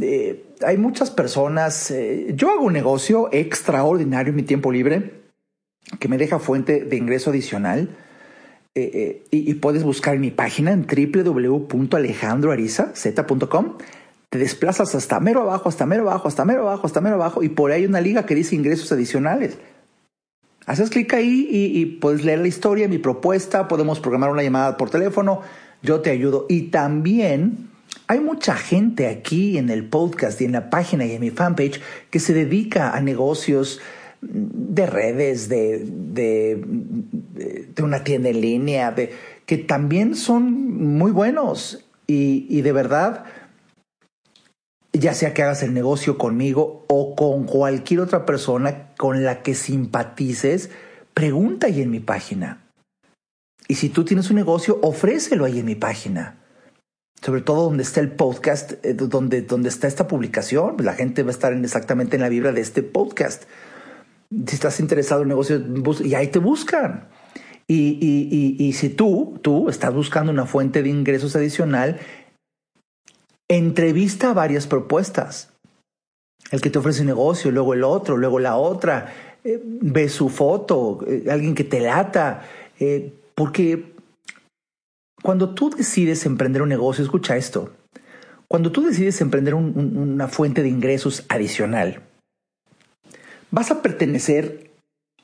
Eh, 0.00 0.42
hay 0.64 0.78
muchas 0.78 1.10
personas, 1.10 1.90
eh, 1.90 2.32
yo 2.34 2.48
hago 2.48 2.64
un 2.64 2.72
negocio 2.72 3.28
extraordinario 3.32 4.30
en 4.30 4.36
mi 4.36 4.44
tiempo 4.44 4.72
libre 4.72 5.20
que 6.00 6.08
me 6.08 6.16
deja 6.16 6.38
fuente 6.38 6.86
de 6.86 6.96
ingreso 6.96 7.28
adicional. 7.28 7.90
Eh, 8.74 9.24
y, 9.30 9.50
y, 9.50 9.54
puedes 9.54 9.84
buscar 9.84 10.14
en 10.14 10.22
mi 10.22 10.30
página 10.30 10.72
en 10.72 10.86
www.alejandroariza.com. 10.86 13.76
Te 14.30 14.38
desplazas 14.38 14.94
hasta 14.94 15.20
mero 15.20 15.42
abajo, 15.42 15.68
hasta 15.68 15.84
mero 15.84 16.08
abajo, 16.08 16.28
hasta 16.28 16.46
mero 16.46 16.62
abajo, 16.62 16.86
hasta 16.86 17.02
mero 17.02 17.16
abajo, 17.16 17.42
y 17.42 17.50
por 17.50 17.70
ahí 17.70 17.82
hay 17.82 17.86
una 17.86 18.00
liga 18.00 18.24
que 18.24 18.34
dice 18.34 18.54
ingresos 18.54 18.90
adicionales. 18.90 19.58
Haces 20.66 20.90
clic 20.90 21.12
ahí 21.14 21.48
y, 21.50 21.86
puedes 21.86 22.24
leer 22.24 22.38
la 22.38 22.48
historia, 22.48 22.86
mi 22.88 22.98
propuesta, 22.98 23.66
podemos 23.66 24.00
programar 24.00 24.30
una 24.30 24.42
llamada 24.42 24.76
por 24.76 24.90
teléfono, 24.90 25.40
yo 25.82 26.00
te 26.00 26.10
ayudo. 26.10 26.46
Y 26.48 26.70
también 26.70 27.70
hay 28.06 28.20
mucha 28.20 28.54
gente 28.54 29.08
aquí 29.08 29.58
en 29.58 29.70
el 29.70 29.84
podcast 29.88 30.40
y 30.40 30.44
en 30.44 30.52
la 30.52 30.70
página 30.70 31.04
y 31.04 31.12
en 31.12 31.20
mi 31.20 31.30
fanpage 31.30 31.80
que 32.10 32.20
se 32.20 32.32
dedica 32.32 32.92
a 32.92 33.00
negocios 33.00 33.80
de 34.20 34.86
redes, 34.86 35.48
de, 35.48 35.84
de, 35.84 36.62
de 37.74 37.82
una 37.82 38.04
tienda 38.04 38.28
en 38.28 38.40
línea, 38.40 38.92
de, 38.92 39.12
que 39.46 39.58
también 39.58 40.14
son 40.14 40.96
muy 40.96 41.10
buenos 41.10 41.84
y, 42.06 42.46
y 42.48 42.62
de 42.62 42.72
verdad 42.72 43.24
ya 44.92 45.14
sea 45.14 45.32
que 45.32 45.42
hagas 45.42 45.62
el 45.62 45.72
negocio 45.72 46.18
conmigo 46.18 46.84
o 46.88 47.14
con 47.16 47.44
cualquier 47.44 48.00
otra 48.00 48.26
persona 48.26 48.94
con 48.96 49.24
la 49.24 49.42
que 49.42 49.54
simpatices, 49.54 50.70
pregunta 51.14 51.66
ahí 51.66 51.80
en 51.80 51.90
mi 51.90 52.00
página. 52.00 52.62
Y 53.68 53.76
si 53.76 53.88
tú 53.88 54.04
tienes 54.04 54.28
un 54.28 54.36
negocio, 54.36 54.78
ofrécelo 54.82 55.44
ahí 55.44 55.60
en 55.60 55.66
mi 55.66 55.74
página. 55.74 56.38
Sobre 57.22 57.40
todo 57.40 57.64
donde 57.64 57.84
está 57.84 58.00
el 58.00 58.10
podcast, 58.10 58.72
eh, 58.84 58.94
donde, 58.94 59.42
donde 59.42 59.68
está 59.68 59.86
esta 59.86 60.08
publicación, 60.08 60.76
la 60.80 60.94
gente 60.94 61.22
va 61.22 61.28
a 61.28 61.32
estar 61.32 61.52
exactamente 61.52 62.16
en 62.16 62.22
la 62.22 62.28
vibra 62.28 62.52
de 62.52 62.60
este 62.60 62.82
podcast. 62.82 63.44
Si 64.30 64.54
estás 64.54 64.80
interesado 64.80 65.22
en 65.22 65.28
negocio, 65.28 65.62
y 66.04 66.14
ahí 66.14 66.26
te 66.28 66.38
buscan. 66.38 67.08
Y, 67.68 67.98
y, 68.00 68.28
y, 68.30 68.66
y 68.66 68.72
si 68.72 68.88
tú, 68.90 69.38
tú 69.40 69.68
estás 69.68 69.94
buscando 69.94 70.32
una 70.32 70.46
fuente 70.46 70.82
de 70.82 70.88
ingresos 70.88 71.36
adicional, 71.36 72.00
entrevista 73.56 74.32
varias 74.32 74.66
propuestas. 74.66 75.50
El 76.50 76.60
que 76.60 76.70
te 76.70 76.78
ofrece 76.78 77.00
un 77.00 77.06
negocio, 77.06 77.50
luego 77.50 77.74
el 77.74 77.84
otro, 77.84 78.16
luego 78.16 78.38
la 78.38 78.56
otra, 78.56 79.12
eh, 79.44 79.60
ve 79.64 80.08
su 80.08 80.28
foto, 80.28 81.00
eh, 81.06 81.24
alguien 81.30 81.54
que 81.54 81.64
te 81.64 81.80
lata, 81.80 82.42
eh, 82.78 83.12
porque 83.34 83.92
cuando 85.22 85.54
tú 85.54 85.70
decides 85.70 86.26
emprender 86.26 86.62
un 86.62 86.68
negocio, 86.68 87.04
escucha 87.04 87.36
esto, 87.36 87.70
cuando 88.48 88.70
tú 88.70 88.82
decides 88.82 89.20
emprender 89.20 89.54
una 89.54 90.28
fuente 90.28 90.62
de 90.62 90.68
ingresos 90.68 91.24
adicional, 91.28 92.02
vas 93.50 93.70
a 93.70 93.80
pertenecer 93.80 94.70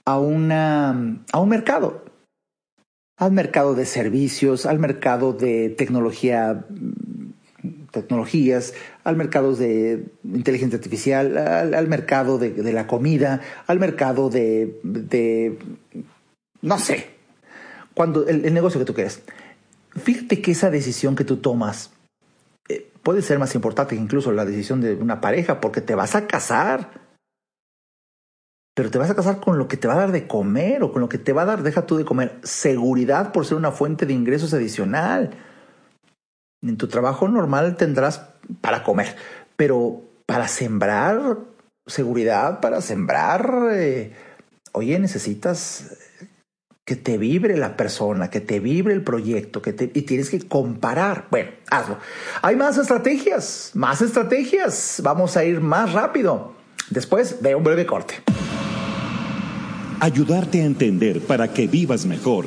a, 0.06 0.18
una, 0.18 1.20
a 1.32 1.38
un 1.38 1.48
mercado, 1.48 2.04
al 3.18 3.32
mercado 3.32 3.74
de 3.74 3.84
servicios, 3.84 4.64
al 4.64 4.78
mercado 4.78 5.32
de 5.32 5.68
tecnología, 5.68 6.64
tecnologías, 7.90 8.74
al 9.04 9.16
mercado 9.16 9.54
de 9.54 10.06
inteligencia 10.24 10.76
artificial, 10.76 11.36
al, 11.36 11.88
mercado 11.88 12.38
de, 12.38 12.72
la 12.72 12.86
comida, 12.86 13.40
al 13.66 13.78
mercado 13.78 14.30
de, 14.30 15.58
no 16.62 16.78
sé, 16.78 17.10
cuando 17.94 18.26
el, 18.26 18.52
negocio 18.52 18.78
que 18.78 18.86
tú 18.86 18.94
quieres. 18.94 19.22
Fíjate 19.96 20.40
que 20.40 20.52
esa 20.52 20.70
decisión 20.70 21.16
que 21.16 21.24
tú 21.24 21.38
tomas 21.38 21.90
eh, 22.68 22.88
puede 23.02 23.22
ser 23.22 23.38
más 23.38 23.54
importante 23.54 23.96
que 23.96 24.02
incluso 24.02 24.30
la 24.32 24.44
decisión 24.44 24.80
de 24.80 24.94
una 24.94 25.20
pareja, 25.20 25.60
porque 25.60 25.80
te 25.80 25.94
vas 25.94 26.14
a 26.14 26.26
casar 26.26 27.08
pero 28.78 28.92
te 28.92 28.98
vas 28.98 29.10
a 29.10 29.16
casar 29.16 29.40
con 29.40 29.58
lo 29.58 29.66
que 29.66 29.76
te 29.76 29.88
va 29.88 29.94
a 29.94 29.98
dar 29.98 30.12
de 30.12 30.28
comer 30.28 30.84
o 30.84 30.92
con 30.92 31.00
lo 31.00 31.08
que 31.08 31.18
te 31.18 31.32
va 31.32 31.42
a 31.42 31.46
dar, 31.46 31.64
deja 31.64 31.84
tú 31.84 31.96
de 31.96 32.04
comer, 32.04 32.38
seguridad 32.44 33.32
por 33.32 33.44
ser 33.44 33.56
una 33.56 33.72
fuente 33.72 34.06
de 34.06 34.12
ingresos 34.12 34.54
adicional. 34.54 35.30
En 36.62 36.76
tu 36.76 36.88
trabajo 36.88 37.28
normal 37.28 37.76
tendrás 37.76 38.22
para 38.60 38.82
comer, 38.82 39.16
pero 39.56 40.02
para 40.26 40.48
sembrar 40.48 41.38
seguridad, 41.86 42.60
para 42.60 42.80
sembrar, 42.80 43.70
eh, 43.72 44.12
oye, 44.72 44.98
necesitas 44.98 45.96
que 46.84 46.96
te 46.96 47.18
vibre 47.18 47.56
la 47.56 47.76
persona, 47.76 48.30
que 48.30 48.40
te 48.40 48.60
vibre 48.60 48.94
el 48.94 49.02
proyecto, 49.02 49.62
que 49.62 49.72
te, 49.72 49.90
y 49.94 50.02
tienes 50.02 50.30
que 50.30 50.40
comparar. 50.40 51.26
Bueno, 51.30 51.50
hazlo. 51.70 51.98
Hay 52.42 52.56
más 52.56 52.76
estrategias, 52.78 53.70
más 53.74 54.02
estrategias. 54.02 55.00
Vamos 55.02 55.36
a 55.36 55.44
ir 55.44 55.60
más 55.60 55.92
rápido. 55.92 56.54
Después 56.90 57.42
de 57.42 57.54
un 57.54 57.64
breve 57.64 57.86
corte 57.86 58.22
ayudarte 60.00 60.62
a 60.62 60.64
entender 60.64 61.20
para 61.20 61.48
que 61.52 61.66
vivas 61.66 62.06
mejor. 62.06 62.46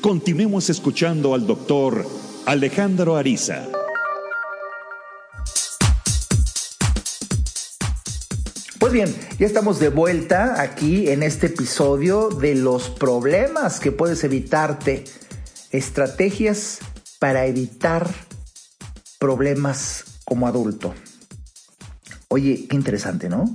Continuemos 0.00 0.70
escuchando 0.70 1.34
al 1.34 1.44
doctor 1.44 2.06
Alejandro 2.46 3.16
Ariza. 3.16 3.66
Pues 8.78 8.92
bien, 8.92 9.12
ya 9.40 9.46
estamos 9.46 9.80
de 9.80 9.88
vuelta 9.88 10.62
aquí 10.62 11.08
en 11.08 11.24
este 11.24 11.48
episodio 11.48 12.28
de 12.28 12.54
los 12.54 12.90
problemas 12.90 13.80
que 13.80 13.90
puedes 13.90 14.22
evitarte. 14.22 15.02
Estrategias 15.72 16.78
para 17.18 17.46
evitar 17.46 18.08
problemas 19.18 20.04
como 20.24 20.46
adulto. 20.46 20.94
Oye, 22.28 22.66
qué 22.70 22.76
interesante, 22.76 23.28
¿no? 23.28 23.52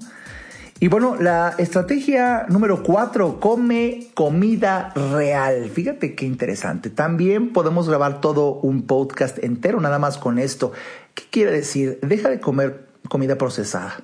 Y 0.84 0.90
bueno, 0.90 1.16
la 1.16 1.56
estrategia 1.60 2.46
número 2.50 2.84
cuatro, 2.84 3.40
come 3.40 4.08
comida 4.16 4.92
real. 4.94 5.70
Fíjate 5.70 6.14
qué 6.14 6.26
interesante. 6.26 6.90
También 6.90 7.54
podemos 7.54 7.88
grabar 7.88 8.20
todo 8.20 8.56
un 8.56 8.82
podcast 8.82 9.42
entero 9.42 9.80
nada 9.80 9.98
más 9.98 10.18
con 10.18 10.40
esto. 10.40 10.74
¿Qué 11.14 11.24
quiere 11.32 11.52
decir? 11.52 12.00
Deja 12.02 12.28
de 12.30 12.42
comer 12.42 12.90
comida 13.08 13.38
procesada. 13.38 14.02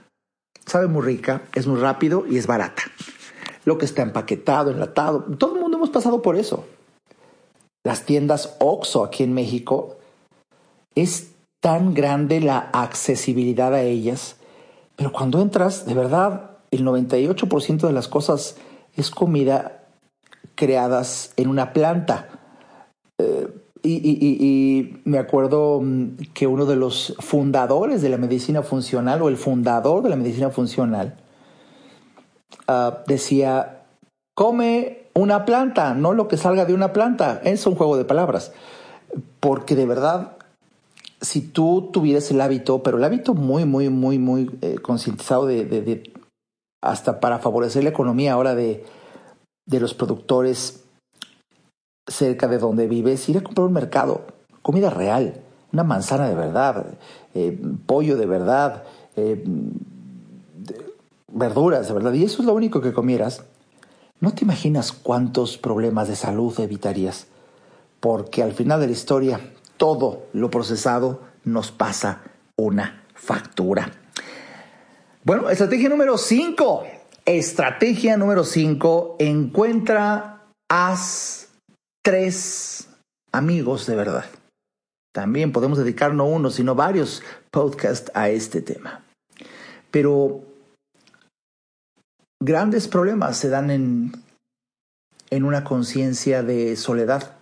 Sabe 0.65 0.88
muy 0.88 1.02
rica, 1.02 1.42
es 1.54 1.68
muy 1.68 1.82
rápido 1.82 2.26
y 2.26 2.38
es 2.38 2.48
barata. 2.48 2.84
Lo 3.65 3.78
que 3.78 3.84
está 3.84 4.02
empaquetado, 4.02 4.72
enlatado, 4.72 5.24
todo 5.38 5.56
el 5.56 5.62
mundo 5.62 5.76
hemos 5.76 5.89
pasado 5.89 6.22
por 6.22 6.38
eso. 6.38 6.65
Las 7.84 8.06
tiendas 8.06 8.56
OXO 8.62 9.04
aquí 9.04 9.24
en 9.24 9.34
México 9.34 9.98
es 10.96 11.32
tan 11.62 11.94
grande 11.94 12.39
la 12.39 12.70
accesibilidad 12.72 13.74
a 13.74 13.82
ellas, 13.82 14.38
pero 14.96 15.12
cuando 15.12 15.42
entras, 15.42 15.86
de 15.86 15.94
verdad, 15.94 16.50
el 16.71 16.86
98% 16.86 17.88
de 17.88 17.93
las 17.93 18.08
cosas 18.08 18.58
es 18.95 19.12
comida 19.12 19.84
creadas 20.55 21.34
en 21.38 21.49
una 21.49 21.73
planta. 21.73 22.29
Eh, 23.17 23.47
y, 23.82 25.01
me 25.05 25.17
acuerdo 25.17 25.79
mm, 25.82 26.17
que 26.34 26.47
uno 26.47 26.65
de 26.65 26.75
los 26.75 27.15
fundadores 27.19 28.01
de 28.01 28.10
la 28.10 28.17
medicina 28.17 28.62
funcional, 28.62 29.21
o 29.21 29.29
el 29.29 29.38
fundador 29.38 30.03
de 30.03 30.10
la 30.10 30.15
medicina 30.15 30.49
funcional, 30.49 31.17
ah, 32.67 33.03
decía, 33.08 33.84
come 34.36 34.99
una 35.13 35.45
planta, 35.45 35.93
no 35.93 36.13
lo 36.13 36.27
que 36.27 36.38
salga 36.38 36.65
de 36.65 36.73
una 36.73 36.93
planta. 36.93 37.41
Es 37.43 37.65
un 37.65 37.75
juego 37.75 37.97
de 37.97 38.05
palabras. 38.05 38.51
Porque 39.39 39.75
de 39.75 39.86
verdad, 39.86 40.38
si 41.21 41.41
tú 41.41 41.89
tuvieras 41.91 42.29
el 42.32 42.41
hábito, 42.41 42.84
pero 42.84 42.97
el 42.97 43.03
hábito 43.03 43.34
muy, 43.34 43.65
muy, 43.65 43.89
muy, 43.89 44.17
muy 44.17 44.49
eh, 44.62 44.75
concientizado 44.82 45.45
de, 45.45 46.03
hasta 46.82 47.20
para 47.20 47.39
favorecer 47.39 47.84
la 47.84 47.89
economía 47.89 48.34
ahora 48.34 48.56
de, 48.56 48.86
de 49.65 49.80
los 49.80 49.94
productores 49.94 50.84
cerca 52.08 52.48
de 52.48 52.58
donde 52.58 52.88
vives, 52.88 53.28
ir 53.30 53.38
a 53.38 53.42
comprar 53.42 53.68
un 53.68 53.74
mercado, 53.74 54.26
comida 54.62 54.89
real, 54.89 55.42
una 55.72 55.84
manzana 55.84 56.28
de 56.28 56.36
verdad, 56.36 56.86
eh, 57.36 57.60
pollo 57.86 58.18
de 58.18 58.26
verdad, 58.26 58.84
eh, 59.15 59.44
verduras 61.32 61.88
de 61.88 61.94
verdad, 61.94 62.13
y 62.13 62.24
eso 62.24 62.42
es 62.42 62.48
lo 62.48 62.54
único 62.54 62.82
que 62.82 62.94
comieras, 62.94 63.44
no 64.20 64.34
te 64.34 64.44
imaginas 64.44 64.92
cuántos 64.92 65.58
problemas 65.58 66.08
de 66.08 66.15
salud 66.15 66.60
evitarías, 66.60 67.28
porque 68.00 68.44
al 68.44 68.54
final 68.54 68.80
de 68.80 68.88
la 68.88 68.94
historia 68.94 69.39
todo 69.78 70.24
lo 70.34 70.50
procesado 70.50 71.22
nos 71.44 71.72
pasa 71.72 72.24
una 72.56 73.04
factura. 73.13 73.92
Bueno, 75.23 75.49
estrategia 75.49 75.89
número 75.89 76.17
5. 76.17 76.88
Estrategia 77.25 78.15
número 78.15 78.45
5. 78.45 79.17
Encuentra, 79.19 80.45
haz 80.71 81.49
tres 82.01 82.88
amigos 83.34 83.86
de 83.86 83.95
verdad. 83.97 84.25
También 85.13 85.51
podemos 85.51 85.77
dedicar 85.77 86.13
no 86.13 86.25
uno, 86.25 86.49
sino 86.49 86.73
varios 86.73 87.21
podcasts 87.51 88.12
a 88.13 88.29
este 88.29 88.62
tema. 88.62 89.03
Pero 89.91 90.41
grandes 92.41 92.88
problemas 92.88 93.38
se 93.38 93.49
dan 93.49 93.71
en, 93.71 94.12
en 95.29 95.43
una 95.43 95.65
conciencia 95.65 96.43
de 96.43 96.77
soledad 96.77 97.36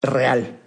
real 0.00 0.60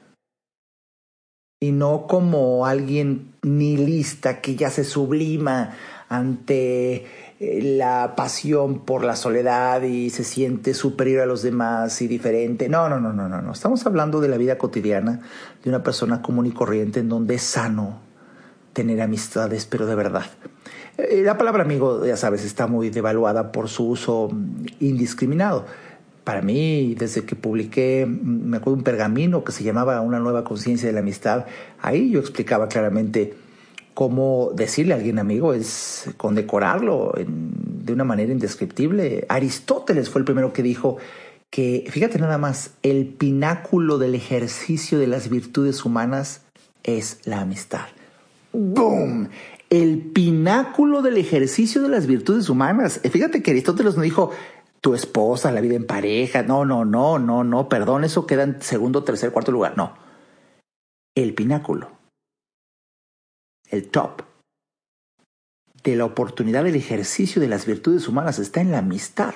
y 1.64 1.72
no 1.72 2.08
como 2.08 2.66
alguien 2.66 3.32
nihilista 3.42 4.42
que 4.42 4.58
ya 4.58 4.70
se 4.70 4.84
sublima 4.84 5.72
ante 6.10 7.06
eh, 7.40 7.62
la 7.78 8.16
pasión 8.18 8.80
por 8.80 9.06
la 9.06 9.16
soledad 9.16 9.82
y 9.84 10.10
se 10.10 10.26
siente 10.26 10.74
superior 10.74 11.22
a 11.22 11.26
los 11.26 11.42
demás 11.42 12.02
y 12.02 12.08
diferente. 12.10 12.68
No, 12.68 12.90
no, 12.90 13.00
no, 13.00 13.14
no, 13.14 13.30
no, 13.30 13.42
no. 13.42 13.54
Estamos 13.54 13.86
hablando 13.86 14.20
de 14.20 14.28
la 14.28 14.36
vida 14.36 14.58
cotidiana 14.58 15.22
de 15.64 15.70
una 15.70 15.84
persona 15.84 16.22
común 16.22 16.48
y 16.48 16.52
corriente 16.52 17.00
en 17.00 17.08
donde 17.08 17.36
es 17.36 17.44
sano 17.44 18.02
tener 18.74 19.02
amistades, 19.02 19.66
pero 19.66 19.86
de 19.86 19.96
verdad. 19.96 20.26
Eh, 20.98 21.22
la 21.24 21.38
palabra 21.38 21.64
amigo, 21.64 22.06
ya 22.06 22.18
sabes, 22.18 22.44
está 22.44 22.68
muy 22.68 22.90
devaluada 22.90 23.54
por 23.54 23.70
su 23.70 23.88
uso 23.88 24.30
indiscriminado 24.82 25.66
para 26.24 26.42
mí, 26.42 26.96
desde 26.96 27.26
que 27.26 27.36
publiqué, 27.36 28.06
me 28.08 28.58
acuerdo 28.58 28.78
un 28.78 28.84
pergamino 28.84 29.44
que 29.44 29.52
se 29.52 29.64
llamaba 29.64 30.02
Una 30.02 30.20
nueva 30.20 30.44
conciencia 30.44 30.88
de 30.88 30.94
la 30.94 31.02
amistad, 31.02 31.46
ahí 31.82 32.12
yo 32.12 32.20
explicaba 32.20 32.68
claramente 32.68 33.34
cómo 33.94 34.52
decirle 34.56 34.94
a 34.94 34.98
alguien 34.98 35.20
amigo 35.20 35.54
es 35.54 36.10
condecorarlo 36.18 37.14
de 37.16 37.94
una 37.94 38.04
manera 38.04 38.32
indescriptible. 38.32 39.26
Aristóteles 39.30 40.10
fue 40.10 40.20
el 40.20 40.26
primero 40.26 40.54
que 40.54 40.64
dijo 40.64 40.98
que, 41.50 41.86
fíjate 41.90 42.18
nada 42.18 42.38
más, 42.38 42.72
el 42.82 43.06
pináculo 43.06 43.98
del 43.98 44.16
ejercicio 44.16 44.98
de 44.98 45.08
las 45.08 45.30
virtudes 45.30 45.86
humanas 45.86 46.42
es 46.84 47.20
la 47.26 47.42
amistad. 47.42 47.86
¡Boom! 48.52 49.30
El 49.70 50.00
pináculo 50.00 51.02
del 51.02 51.18
ejercicio 51.18 51.82
de 51.82 51.90
las 51.90 52.06
virtudes 52.06 52.50
humanas. 52.50 53.02
Fíjate 53.12 53.42
que 53.42 53.52
Aristóteles 53.52 53.96
no 53.96 54.04
dijo 54.04 54.32
tu 54.84 54.94
esposa, 54.94 55.54
la 55.54 55.62
vida 55.62 55.76
en 55.76 55.88
pareja. 55.88 56.44
No, 56.44 56.66
no, 56.66 56.84
no, 56.84 57.18
no, 57.18 57.46
no, 57.46 57.70
perdón, 57.70 58.04
eso 58.04 58.28
queda 58.28 58.44
en 58.44 58.62
segundo, 58.62 59.06
tercer, 59.06 59.32
cuarto 59.32 59.52
lugar. 59.52 59.78
No. 59.78 59.96
El 61.16 61.34
pináculo. 61.34 61.90
El 63.72 63.90
top 63.90 64.24
de 65.84 65.96
la 65.96 66.04
oportunidad 66.04 66.66
del 66.66 66.76
ejercicio 66.76 67.42
de 67.42 67.48
las 67.48 67.66
virtudes 67.66 68.10
humanas 68.10 68.40
está 68.40 68.60
en 68.60 68.72
la 68.72 68.80
amistad. 68.80 69.34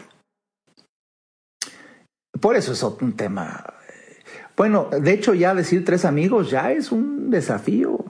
Por 2.42 2.58
eso 2.58 2.74
es 2.74 2.84
un 2.84 3.16
tema. 3.16 3.74
Eh, 3.90 4.24
bueno, 4.58 4.90
de 4.92 5.14
hecho 5.14 5.34
ya 5.34 5.56
decir 5.56 5.86
tres 5.86 6.04
amigos 6.04 6.52
ya 6.52 6.74
es 6.74 6.92
un 6.92 7.30
desafío. 7.30 8.04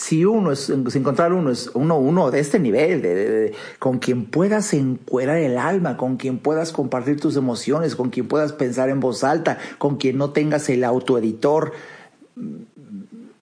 Si 0.00 0.24
uno 0.24 0.50
es, 0.50 0.72
si 0.88 0.98
encontrar 0.98 1.34
uno 1.34 1.50
es 1.50 1.70
uno, 1.74 1.98
uno 1.98 2.30
de 2.30 2.40
este 2.40 2.58
nivel, 2.58 3.02
de, 3.02 3.52
con 3.78 3.98
quien 3.98 4.24
puedas 4.24 4.72
encuerar 4.72 5.36
el 5.36 5.58
alma, 5.58 5.98
con 5.98 6.16
quien 6.16 6.38
puedas 6.38 6.72
compartir 6.72 7.20
tus 7.20 7.36
emociones, 7.36 7.96
con 7.96 8.08
quien 8.08 8.26
puedas 8.26 8.54
pensar 8.54 8.88
en 8.88 8.98
voz 8.98 9.24
alta, 9.24 9.58
con 9.76 9.98
quien 9.98 10.16
no 10.16 10.30
tengas 10.30 10.70
el 10.70 10.84
autoeditor 10.84 11.74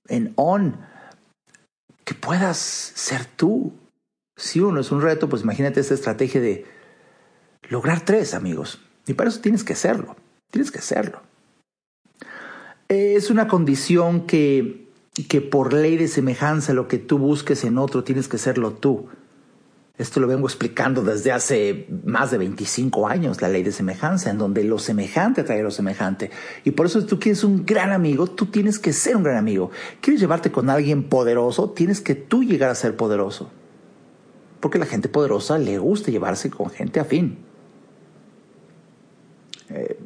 en 0.09 0.33
on, 0.35 0.81
que 2.05 2.15
puedas 2.15 2.57
ser 2.59 3.25
tú. 3.25 3.73
Si 4.37 4.59
uno 4.59 4.81
es 4.81 4.91
un 4.91 5.01
reto, 5.01 5.29
pues 5.29 5.43
imagínate 5.43 5.79
esta 5.79 5.95
estrategia 5.95 6.41
de 6.41 6.67
lograr 7.69 8.01
tres 8.05 8.35
amigos. 8.35 8.81
Y 9.07 9.15
para 9.15 9.31
eso 9.31 9.41
tienes 9.41 9.63
que 9.63 9.77
serlo, 9.77 10.17
tienes 10.51 10.73
que 10.73 10.81
serlo. 10.81 11.23
Es 12.89 13.31
una 13.31 13.47
condición 13.47 14.27
que, 14.27 14.88
que 15.25 15.41
por 15.41 15.73
ley 15.73 15.97
de 15.97 16.09
semejanza 16.09 16.73
lo 16.73 16.89
que 16.89 16.99
tú 16.99 17.19
busques 17.19 17.65
en 17.65 17.79
otro 17.79 18.05
tienes 18.05 18.29
que 18.29 18.39
serlo 18.39 18.73
tú. 18.73 19.09
Esto 19.99 20.21
lo 20.21 20.29
vengo 20.29 20.47
explicando 20.47 21.03
desde 21.03 21.33
hace 21.33 21.89
más 22.05 22.31
de 22.31 22.39
25 22.39 23.09
años, 23.09 23.43
la 23.43 23.49
ley 23.49 23.65
de 23.65 23.73
semejanza, 23.73 24.31
en 24.31 24.39
donde 24.39 24.63
lo 24.63 24.79
semejante 24.79 25.41
atrae 25.41 25.59
a 25.59 25.65
lo 25.65 25.73
semejante. 25.73 26.31
Y 26.63 26.71
por 26.71 26.87
eso 26.87 27.01
si 27.01 27.09
tú 27.09 27.19
quieres 27.19 27.43
un 27.43 27.67
gran 27.67 27.91
amigo, 27.91 28.29
tú 28.29 28.47
tienes 28.47 28.79
que 28.79 28.93
ser 28.93 29.17
un 29.17 29.25
gran 29.25 29.37
amigo. 29.37 29.73
¿Quieres 30.01 30.21
llevarte 30.21 30.53
con 30.53 30.71
alguien 30.71 31.09
poderoso? 31.09 31.71
Tienes 31.71 32.01
que 32.01 32.15
tú 32.15 32.45
llegar 32.45 32.71
a 32.71 32.77
ser 32.77 32.97
poderoso. 32.97 33.51
Porque 34.61 34.79
la 34.79 34.87
gente 34.87 35.09
poderosa 35.09 35.59
le 35.59 35.79
gusta 35.79 36.13
llevarse 36.13 36.49
con 36.49 36.71
gente 36.71 37.01
afín. 37.01 37.39
Eh, 39.71 39.99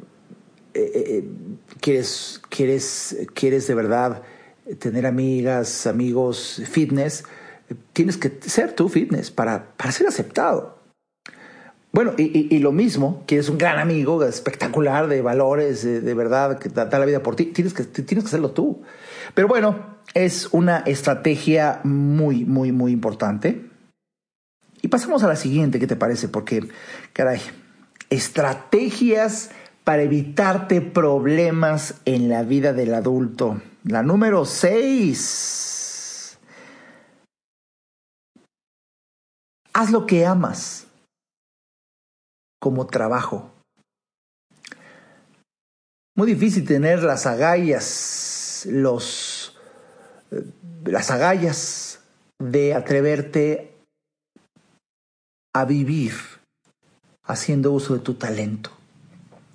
eh, 0.73 0.91
eh, 0.95 1.23
¿quieres, 1.79 2.41
quieres, 2.49 3.15
quieres 3.35 3.67
de 3.67 3.75
verdad 3.75 4.23
tener 4.79 5.05
amigas, 5.05 5.87
amigos 5.87 6.61
fitness, 6.69 7.23
tienes 7.93 8.17
que 8.17 8.31
ser 8.41 8.73
tú 8.73 8.89
fitness 8.89 9.31
para, 9.31 9.65
para 9.77 9.91
ser 9.91 10.07
aceptado. 10.07 10.83
Bueno, 11.93 12.13
y, 12.17 12.57
lo 12.57 12.71
mismo, 12.71 13.23
quieres 13.27 13.49
un 13.49 13.59
gran 13.59 13.77
amigo 13.77 14.23
espectacular 14.23 15.07
de 15.07 15.21
valores, 15.21 15.83
de, 15.83 16.13
verdad, 16.15 16.57
que 16.57 16.69
da, 16.69 16.85
la 16.85 17.05
vida 17.05 17.21
por 17.21 17.35
ti, 17.35 17.45
tienes 17.45 17.75
que, 17.75 17.83
tienes 17.83 18.23
que 18.23 18.29
hacerlo 18.29 18.49
tú. 18.49 18.81
Pero 19.35 19.47
bueno, 19.47 19.97
es 20.15 20.49
una 20.51 20.79
estrategia 20.79 21.81
muy, 21.83 22.45
muy, 22.45 22.71
muy 22.71 22.91
importante. 22.91 23.69
Y 24.81 24.87
pasamos 24.87 25.23
a 25.23 25.27
la 25.27 25.35
siguiente, 25.35 25.79
¿qué 25.79 25.85
te 25.85 25.95
parece? 25.95 26.27
Porque, 26.29 26.67
caray, 27.13 27.41
estrategias 28.09 29.51
para 29.83 30.01
evitarte 30.01 30.81
problemas 30.81 32.01
en 32.05 32.27
la 32.27 32.41
vida 32.41 32.73
del 32.73 32.95
adulto. 32.95 33.61
La 33.85 34.01
número 34.01 34.45
6. 34.45 36.39
Haz 39.73 39.91
lo 39.91 40.05
que 40.05 40.25
amas 40.25 40.87
como 42.61 42.87
trabajo. 42.87 43.51
Muy 46.15 46.27
difícil 46.27 46.65
tener 46.65 47.03
las 47.03 47.25
agallas, 47.25 48.65
los, 48.69 49.57
eh, 50.31 50.45
las 50.85 51.11
agallas 51.11 51.99
de 52.39 52.75
atreverte 52.75 53.75
a 55.53 55.65
vivir 55.65 56.13
haciendo 57.25 57.73
uso 57.73 57.95
de 57.95 57.99
tu 57.99 58.13
talento. 58.13 58.71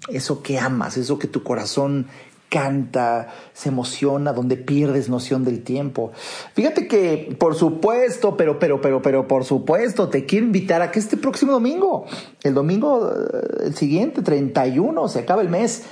Eso 0.09 0.43
que 0.43 0.59
amas, 0.59 0.99
eso 0.99 1.19
que 1.19 1.29
tu 1.29 1.43
corazón 1.43 2.09
canta, 2.49 3.29
se 3.53 3.69
emociona, 3.69 4.33
donde 4.33 4.57
pierdes 4.57 5.09
noción 5.09 5.45
del 5.45 5.63
tiempo. 5.63 6.13
Fíjate 6.55 6.89
que, 6.89 7.37
por 7.39 7.55
supuesto, 7.55 8.37
pero, 8.37 8.59
pero, 8.59 8.81
pero, 8.81 9.03
pero, 9.03 9.29
por 9.29 9.45
supuesto, 9.45 10.09
te 10.09 10.25
quiero 10.25 10.47
invitar 10.47 10.83
a 10.83 10.91
que 10.91 10.99
este 10.99 11.17
próximo 11.17 11.53
domingo, 11.53 12.07
el 12.43 12.55
domingo, 12.55 13.11
eh, 13.11 13.67
el 13.67 13.75
siguiente, 13.75 14.23
31, 14.23 15.09
se 15.09 15.19
acaba 15.19 15.43
el 15.43 15.49
mes, 15.49 15.85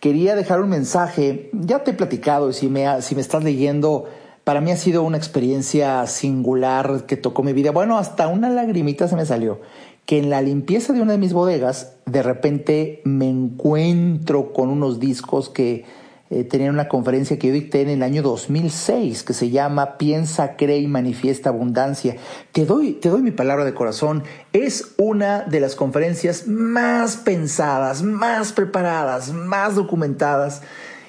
quería 0.00 0.34
dejar 0.36 0.60
un 0.60 0.68
mensaje. 0.68 1.50
Ya 1.52 1.84
te 1.84 1.92
he 1.92 1.94
platicado 1.94 2.50
y 2.50 2.52
si 2.52 2.68
me, 2.68 3.00
si 3.02 3.14
me 3.14 3.20
estás 3.20 3.42
leyendo, 3.42 4.04
para 4.44 4.60
mí 4.60 4.70
ha 4.70 4.76
sido 4.76 5.02
una 5.02 5.16
experiencia 5.16 6.06
singular 6.06 7.06
que 7.06 7.16
tocó 7.16 7.42
mi 7.42 7.52
vida. 7.52 7.70
Bueno, 7.70 7.96
hasta 7.96 8.28
una 8.28 8.50
lagrimita 8.50 9.08
se 9.08 9.16
me 9.16 9.24
salió 9.24 9.60
que 10.06 10.18
en 10.18 10.30
la 10.30 10.42
limpieza 10.42 10.92
de 10.92 11.00
una 11.00 11.12
de 11.12 11.18
mis 11.18 11.32
bodegas, 11.32 11.94
de 12.06 12.22
repente 12.22 13.00
me 13.04 13.28
encuentro 13.28 14.52
con 14.52 14.68
unos 14.68 14.98
discos 14.98 15.48
que 15.48 15.84
eh, 16.32 16.70
una 16.70 16.88
conferencia 16.88 17.38
que 17.38 17.48
yo 17.48 17.52
dicté 17.52 17.82
en 17.82 17.90
el 17.90 18.02
año 18.02 18.22
2006 18.22 19.22
que 19.22 19.34
se 19.34 19.50
llama 19.50 19.98
Piensa, 19.98 20.56
cree 20.56 20.78
y 20.78 20.86
manifiesta 20.86 21.50
abundancia. 21.50 22.16
Te 22.52 22.64
doy, 22.64 22.94
te 22.94 23.10
doy 23.10 23.20
mi 23.20 23.32
palabra 23.32 23.66
de 23.66 23.74
corazón. 23.74 24.22
Es 24.54 24.94
una 24.96 25.42
de 25.42 25.60
las 25.60 25.74
conferencias 25.74 26.46
más 26.46 27.16
pensadas, 27.18 28.02
más 28.02 28.52
preparadas, 28.52 29.30
más 29.34 29.74
documentadas 29.74 30.62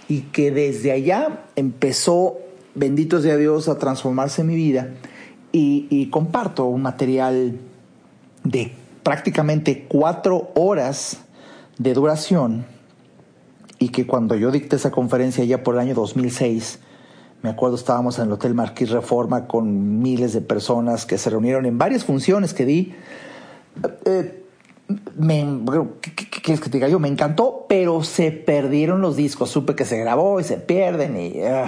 y 0.09 0.23
que 0.23 0.51
desde 0.51 0.91
allá 0.91 1.45
empezó, 1.55 2.39
benditos 2.75 3.23
de 3.23 3.37
Dios, 3.37 3.69
a 3.69 3.77
transformarse 3.77 4.43
mi 4.43 4.55
vida 4.55 4.89
y, 5.53 5.87
y 5.89 6.09
comparto 6.09 6.65
un 6.65 6.81
material 6.81 7.59
de 8.43 8.73
prácticamente 9.03 9.85
cuatro 9.87 10.51
horas 10.55 11.19
de 11.77 11.93
duración 11.93 12.72
y 13.83 13.89
que 13.89 14.07
cuando 14.07 14.35
yo 14.35 14.49
dicté 14.49 14.77
esa 14.77 14.91
conferencia 14.91 15.43
ya 15.43 15.61
por 15.61 15.75
el 15.75 15.81
año 15.81 15.93
2006, 15.93 16.79
me 17.41 17.49
acuerdo 17.49 17.75
estábamos 17.75 18.17
en 18.17 18.27
el 18.27 18.31
Hotel 18.31 18.53
Marquis 18.53 18.89
Reforma 18.91 19.45
con 19.45 20.01
miles 20.01 20.31
de 20.31 20.39
personas 20.39 21.05
que 21.05 21.17
se 21.17 21.29
reunieron 21.29 21.65
en 21.65 21.77
varias 21.77 22.05
funciones 22.05 22.53
que 22.53 22.65
di. 22.65 22.93
Eh, 24.05 24.45
me, 25.17 25.59
¿qué, 25.99 26.13
quieres 26.13 26.61
que 26.61 26.69
te 26.69 26.77
diga 26.77 26.87
yo? 26.87 26.97
Me 26.97 27.09
encantó, 27.09 27.65
pero 27.67 28.03
se 28.03 28.31
perdieron 28.31 29.01
los 29.01 29.17
discos. 29.17 29.49
Supe 29.49 29.75
que 29.75 29.83
se 29.83 29.97
grabó 29.97 30.39
y 30.39 30.45
se 30.45 30.55
pierden 30.55 31.17
y... 31.17 31.41
Ah, 31.41 31.67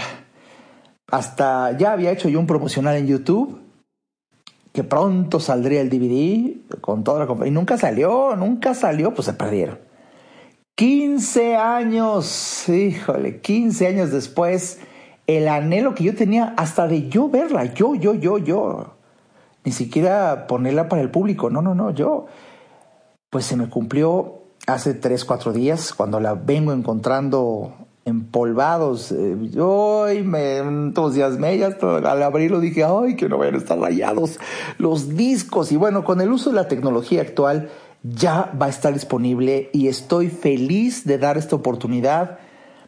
hasta 1.08 1.78
ya 1.78 1.92
había 1.92 2.12
hecho 2.12 2.30
yo 2.30 2.40
un 2.40 2.48
promocional 2.48 2.96
en 2.96 3.08
YouTube 3.08 3.60
que 4.72 4.86
pronto 4.86 5.42
saldría 5.42 5.82
el 5.82 5.90
DVD 5.90 6.80
con 6.80 7.04
toda 7.04 7.20
la 7.20 7.28
compañía. 7.28 7.52
Y 7.52 7.54
nunca 7.54 7.78
salió, 7.78 8.38
nunca 8.38 8.74
salió, 8.74 9.14
pues 9.14 9.26
se 9.26 9.34
perdieron. 9.34 9.80
15 10.76 11.56
años, 11.56 12.68
híjole, 12.68 13.40
15 13.40 13.88
años 13.88 14.12
después, 14.12 14.80
el 15.26 15.48
anhelo 15.48 15.96
que 15.96 16.04
yo 16.04 16.16
tenía 16.16 16.54
hasta 16.58 16.86
de 16.88 17.08
yo 17.08 17.30
verla, 17.30 17.74
yo, 17.74 17.96
yo, 17.96 18.14
yo, 18.14 18.38
yo. 18.38 18.96
Ni 19.64 19.72
siquiera 19.72 20.48
ponerla 20.48 20.90
para 20.90 21.02
el 21.02 21.10
público, 21.10 21.50
no, 21.50 21.62
no, 21.62 21.76
no, 21.76 21.92
yo. 21.92 22.26
Pues 23.30 23.46
se 23.46 23.56
me 23.56 23.70
cumplió 23.70 24.44
hace 24.68 24.94
3, 24.94 25.24
4 25.24 25.54
días 25.54 25.94
cuando 25.94 26.20
la 26.20 26.34
vengo 26.34 26.74
encontrando 26.74 27.74
empolvados. 28.04 29.14
eh, 29.14 30.24
me 30.26 30.58
entusiasmé 30.58 31.58
ya 31.58 31.68
al 31.68 32.22
abrirlo 32.22 32.60
dije, 32.60 32.84
ay, 32.84 33.16
que 33.16 33.30
no 33.30 33.38
vayan 33.38 33.56
a 33.56 33.60
estar 33.60 33.80
rayados 33.80 34.40
los 34.78 35.16
discos. 35.16 35.72
Y 35.72 35.78
bueno, 35.78 36.04
con 36.04 36.20
el 36.20 36.34
uso 36.34 36.50
de 36.50 36.58
la 36.58 36.68
tecnología 36.68 37.22
actual 37.22 37.70
ya 38.14 38.52
va 38.62 38.68
a 38.68 38.70
estar 38.70 38.94
disponible 38.94 39.70
y 39.74 39.88
estoy 39.88 40.30
feliz 40.30 41.06
de 41.06 41.18
dar 41.18 41.38
esta 41.38 41.56
oportunidad. 41.56 42.38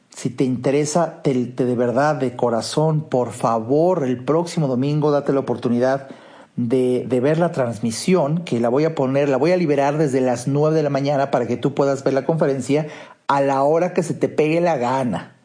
Si 0.09 0.29
te 0.29 0.43
interesa, 0.43 1.21
te, 1.23 1.33
de 1.33 1.75
verdad, 1.75 2.15
de 2.15 2.35
corazón, 2.35 3.01
por 3.01 3.31
favor, 3.31 4.03
el 4.03 4.23
próximo 4.23 4.67
domingo 4.67 5.11
date 5.11 5.33
la 5.33 5.39
oportunidad 5.39 6.07
de, 6.55 7.05
de, 7.07 7.19
ver 7.19 7.39
la 7.39 7.51
transmisión, 7.51 8.43
que 8.43 8.59
la 8.59 8.69
voy 8.69 8.85
a 8.85 8.95
poner, 8.95 9.29
la 9.29 9.37
voy 9.37 9.51
a 9.51 9.57
liberar 9.57 9.97
desde 9.97 10.21
las 10.21 10.47
9 10.47 10.75
de 10.75 10.83
la 10.83 10.89
mañana 10.89 11.29
para 11.31 11.47
que 11.47 11.57
tú 11.57 11.73
puedas 11.73 12.03
ver 12.03 12.13
la 12.13 12.25
conferencia 12.25 12.87
a 13.27 13.41
la 13.41 13.61
hora 13.63 13.93
que 13.93 14.03
se 14.03 14.13
te 14.13 14.27
pegue 14.27 14.61
la 14.61 14.77
gana. 14.77 15.35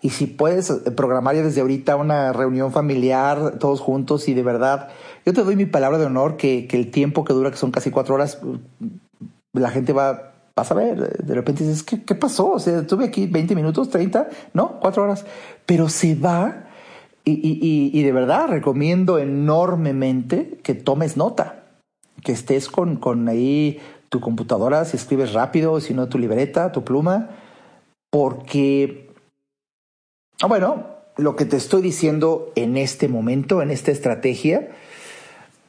Y 0.00 0.10
si 0.10 0.26
puedes 0.26 0.68
eh, 0.68 0.90
programar 0.90 1.34
ya 1.34 1.42
desde 1.42 1.62
ahorita 1.62 1.96
una 1.96 2.32
reunión 2.32 2.72
familiar, 2.72 3.58
todos 3.58 3.80
juntos, 3.80 4.28
y 4.28 4.34
de 4.34 4.42
verdad, 4.42 4.88
yo 5.24 5.32
te 5.32 5.42
doy 5.42 5.56
mi 5.56 5.66
palabra 5.66 5.98
de 5.98 6.06
honor 6.06 6.36
que, 6.36 6.66
que 6.66 6.76
el 6.76 6.90
tiempo 6.90 7.24
que 7.24 7.32
dura, 7.32 7.50
que 7.50 7.56
son 7.56 7.70
casi 7.70 7.90
cuatro 7.90 8.14
horas, 8.14 8.38
la 9.54 9.70
gente 9.70 9.92
va 9.92 10.34
vas 10.56 10.70
a 10.70 10.74
ver, 10.74 11.18
de 11.18 11.34
repente 11.34 11.64
dices, 11.64 11.82
¿qué, 11.82 12.04
qué 12.04 12.14
pasó? 12.14 12.52
O 12.52 12.58
sea, 12.60 12.78
estuve 12.80 13.06
aquí 13.06 13.26
20 13.26 13.56
minutos, 13.56 13.90
30, 13.90 14.28
no, 14.52 14.78
4 14.80 15.02
horas, 15.02 15.26
pero 15.66 15.88
se 15.88 16.14
va 16.14 16.66
y, 17.24 17.32
y, 17.32 17.90
y, 17.98 18.02
de 18.02 18.12
verdad 18.12 18.48
recomiendo 18.48 19.18
enormemente 19.18 20.60
que 20.62 20.74
tomes 20.74 21.16
nota, 21.16 21.64
que 22.22 22.32
estés 22.32 22.68
con, 22.68 22.96
con 22.96 23.28
ahí 23.28 23.80
tu 24.10 24.20
computadora, 24.20 24.84
si 24.84 24.96
escribes 24.96 25.32
rápido, 25.32 25.80
si 25.80 25.94
no 25.94 26.08
tu 26.08 26.18
libreta, 26.18 26.70
tu 26.70 26.84
pluma, 26.84 27.30
porque, 28.10 29.10
ah, 30.40 30.46
bueno, 30.46 30.86
lo 31.16 31.34
que 31.34 31.46
te 31.46 31.56
estoy 31.56 31.82
diciendo 31.82 32.52
en 32.54 32.76
este 32.76 33.08
momento, 33.08 33.62
en 33.62 33.70
esta 33.70 33.90
estrategia, 33.90 34.68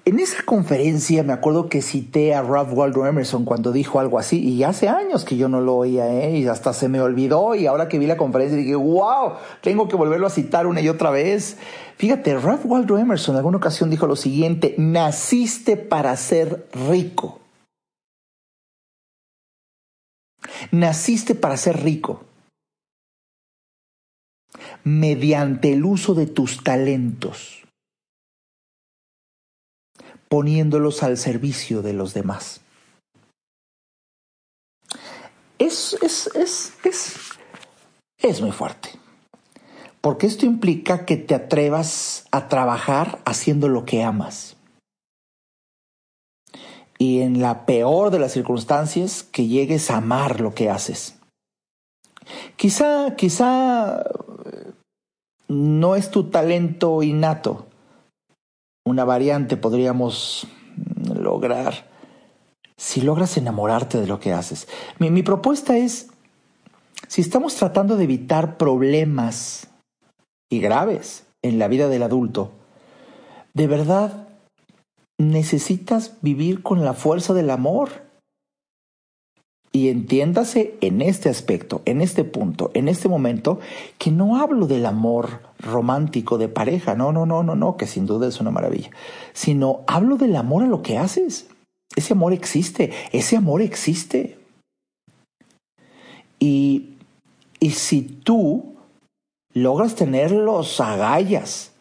en 0.06 0.20
esa 0.20 0.43
conferencia 0.43 1.24
me 1.24 1.34
acuerdo 1.34 1.68
que 1.68 1.82
cité 1.82 2.36
a 2.36 2.43
Ralph 2.43 2.72
Waldo 2.74 3.08
Emerson 3.08 3.43
cuando 3.43 3.72
dijo 3.72 3.99
algo 3.99 4.20
así, 4.20 4.39
y 4.39 4.64
hace 4.64 4.88
años 4.88 5.26
que 5.26 5.36
yo 5.36 5.49
no 5.49 5.62
lo 5.62 5.78
oía, 5.78 6.08
¿eh? 6.08 6.38
y 6.38 6.47
hasta 6.47 6.74
se 6.74 6.88
me 6.88 7.01
olvidó, 7.01 7.56
y 7.56 7.66
ahora 7.66 7.89
que 7.89 7.97
vi 7.97 8.06
la 8.06 8.16
conferencia 8.16 8.56
dije, 8.56 8.76
wow, 8.76 9.34
tengo 9.62 9.88
que 9.88 9.95
volverlo 9.95 10.28
a 10.28 10.30
citar 10.30 10.68
una 10.68 10.80
y 10.80 10.89
otra 10.89 11.10
vez. 11.10 11.58
Fíjate, 11.97 12.38
Ralph 12.38 12.66
Waldo 12.66 12.99
Emerson 12.99 13.34
en 13.34 13.38
alguna 13.38 13.58
ocasión 13.58 13.89
dijo 13.89 14.06
lo 14.06 14.16
siguiente, 14.16 14.76
naciste 14.78 15.76
para 15.76 16.16
ser 16.18 16.68
rico. 16.72 17.39
Naciste 20.72 21.34
para 21.34 21.58
ser 21.58 21.82
rico 21.82 22.22
mediante 24.84 25.74
el 25.74 25.84
uso 25.84 26.14
de 26.14 26.28
tus 26.28 26.64
talentos 26.64 27.64
poniéndolos 30.30 31.03
al 31.03 31.17
servicio 31.17 31.82
de 31.82 31.93
los 31.93 32.13
demás. 32.13 32.61
Es, 35.57 35.97
es, 36.01 36.28
es, 36.36 36.73
es, 36.84 37.15
es 38.17 38.41
muy 38.41 38.51
fuerte. 38.51 38.89
Porque 40.01 40.28
esto 40.28 40.45
implica 40.45 41.05
que 41.05 41.17
te 41.17 41.34
atrevas 41.34 42.26
a 42.32 42.47
trabajar 42.47 43.19
haciendo 43.26 43.69
lo 43.69 43.86
que 43.86 44.03
amas. 44.03 44.55
Y 46.97 47.21
en 47.21 47.41
la 47.41 47.65
peor 47.65 48.11
de 48.11 48.19
las 48.19 48.34
circunstancias, 48.34 49.23
que 49.23 49.47
llegues 49.47 49.89
a 49.89 49.97
amar 49.97 50.41
lo 50.41 50.53
que 50.53 50.69
haces. 50.69 51.15
Quizá, 52.55 53.15
quizá 53.15 54.03
no 55.47 55.95
es 55.95 56.11
tu 56.11 56.30
talento 56.30 57.03
innato, 57.03 57.67
una 58.86 59.03
variante 59.03 59.57
podríamos 59.57 60.47
lograr 61.13 61.89
si 62.77 63.01
logras 63.01 63.38
enamorarte 63.38 63.99
de 63.99 64.07
lo 64.07 64.19
que 64.19 64.33
haces. 64.33 64.67
Mi, 64.99 65.23
propuesta 65.23 65.77
es, 65.77 66.09
si 67.07 67.21
estamos 67.21 67.55
tratando 67.55 67.97
de 67.97 68.03
evitar 68.03 68.57
problemas 68.57 69.67
y 70.49 70.59
graves 70.59 71.25
en 71.41 71.57
la 71.57 71.67
vida 71.67 71.89
del 71.89 72.03
adulto, 72.03 72.51
de 73.53 73.67
verdad 73.67 74.27
necesitas 75.17 76.17
vivir 76.21 76.61
con 76.61 76.83
la 76.83 76.93
fuerza 76.93 77.33
del 77.33 77.49
amor 77.49 78.05
y 79.76 79.89
entiéndase 79.89 80.78
en 80.80 81.01
este 81.01 81.28
aspecto, 81.28 81.82
en 81.84 81.99
este 81.99 82.23
punto, 82.23 82.71
en 82.76 82.88
este 82.88 83.09
momento, 83.09 83.59
que 83.97 84.09
no 84.09 84.38
hablo 84.38 84.67
del 84.67 84.86
amor 84.86 85.41
romántico 85.59 86.38
de 86.38 86.47
pareja, 86.47 86.95
no, 86.95 87.11
no, 87.11 87.26
no, 87.26 87.43
no, 87.43 87.57
no, 87.57 87.76
que 87.76 87.86
sin 87.86 88.05
duda 88.05 88.30
es 88.30 88.39
una 88.39 88.51
maravilla, 88.51 88.91
sino 89.34 89.82
hablo 89.86 90.15
del 90.15 90.38
amor 90.38 90.63
a 90.63 90.67
lo 90.67 90.82
que 90.82 90.97
haces. 90.97 91.49
Ese 91.93 92.13
amor 92.13 92.32
existe, 92.32 92.93
ese 93.11 93.36
amor 93.36 93.61
existe. 93.61 94.39
Y, 96.39 96.91
y 97.59 97.71
si 97.71 98.01
tú 98.01 98.76
logras 99.53 99.95
tener 99.95 100.32
los 100.32 100.80
agallas 100.80 101.73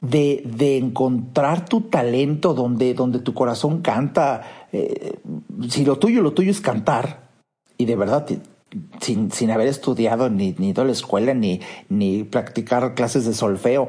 de, 0.00 0.42
de 0.46 0.78
encontrar 0.78 1.68
tu 1.68 1.82
talento 1.82 2.54
donde, 2.54 2.94
donde 2.94 3.18
tu 3.18 3.34
corazón 3.34 3.82
canta, 3.82 4.68
eh, 4.72 5.18
si 5.68 5.84
lo 5.84 5.98
tuyo, 5.98 6.22
lo 6.22 6.32
tuyo 6.32 6.50
es 6.50 6.62
cantar, 6.62 7.25
y 7.78 7.84
de 7.84 7.96
verdad, 7.96 8.26
sin, 9.00 9.30
sin 9.30 9.50
haber 9.50 9.68
estudiado 9.68 10.30
ni, 10.30 10.54
ni 10.58 10.70
ido 10.70 10.82
a 10.82 10.86
la 10.86 10.92
escuela 10.92 11.34
ni, 11.34 11.60
ni 11.88 12.24
practicar 12.24 12.94
clases 12.94 13.24
de 13.24 13.34
solfeo, 13.34 13.88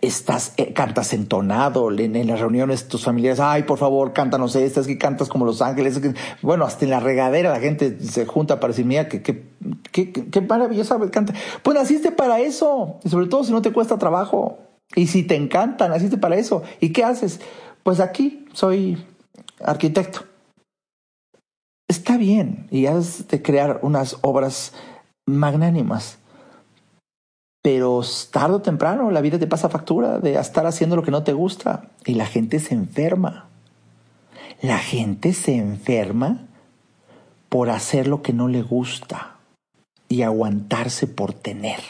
estás, 0.00 0.52
eh, 0.56 0.72
cantas 0.72 1.12
entonado 1.12 1.90
en, 1.90 2.26
las 2.26 2.40
reuniones 2.40 2.88
tus 2.88 3.04
familiares, 3.04 3.40
ay, 3.40 3.62
por 3.62 3.78
favor, 3.78 4.12
cántanos 4.12 4.54
esta, 4.56 4.80
es 4.80 4.86
que 4.86 4.98
cantas 4.98 5.28
como 5.28 5.44
Los 5.44 5.62
Ángeles. 5.62 6.00
bueno, 6.42 6.64
hasta 6.64 6.84
en 6.84 6.90
la 6.90 7.00
regadera 7.00 7.50
la 7.50 7.60
gente 7.60 7.98
se 8.00 8.26
junta 8.26 8.60
para 8.60 8.72
decir, 8.72 8.84
mira, 8.84 9.08
qué, 9.08 9.22
qué, 9.22 9.44
qué, 9.92 10.12
qué 10.12 10.40
maravillosa 10.40 10.98
canta. 11.10 11.34
Pues 11.62 11.76
naciste 11.76 12.12
para 12.12 12.40
eso, 12.40 12.98
y 13.04 13.08
sobre 13.08 13.26
todo 13.26 13.44
si 13.44 13.52
no 13.52 13.62
te 13.62 13.72
cuesta 13.72 13.98
trabajo. 13.98 14.58
Y 14.94 15.08
si 15.08 15.24
te 15.24 15.34
encanta, 15.34 15.88
naciste 15.88 16.16
para 16.16 16.36
eso. 16.36 16.62
¿Y 16.80 16.90
qué 16.90 17.02
haces? 17.02 17.40
Pues 17.82 17.98
aquí 17.98 18.46
soy 18.52 19.04
arquitecto 19.60 20.20
está 21.88 22.16
bien 22.16 22.66
y 22.70 22.86
has 22.86 23.28
de 23.28 23.42
crear 23.42 23.80
unas 23.82 24.18
obras 24.22 24.72
magnánimas. 25.26 26.18
Pero 27.62 28.00
tarde 28.30 28.56
o 28.56 28.62
temprano 28.62 29.10
la 29.10 29.20
vida 29.20 29.38
te 29.38 29.46
pasa 29.46 29.68
factura 29.68 30.20
de 30.20 30.38
estar 30.38 30.66
haciendo 30.66 30.96
lo 30.96 31.02
que 31.02 31.10
no 31.10 31.24
te 31.24 31.32
gusta 31.32 31.90
y 32.04 32.14
la 32.14 32.26
gente 32.26 32.60
se 32.60 32.74
enferma. 32.74 33.48
La 34.62 34.78
gente 34.78 35.32
se 35.32 35.56
enferma 35.56 36.46
por 37.48 37.70
hacer 37.70 38.06
lo 38.06 38.22
que 38.22 38.32
no 38.32 38.48
le 38.48 38.62
gusta 38.62 39.36
y 40.08 40.22
aguantarse 40.22 41.06
por 41.06 41.32
tener. 41.32 41.80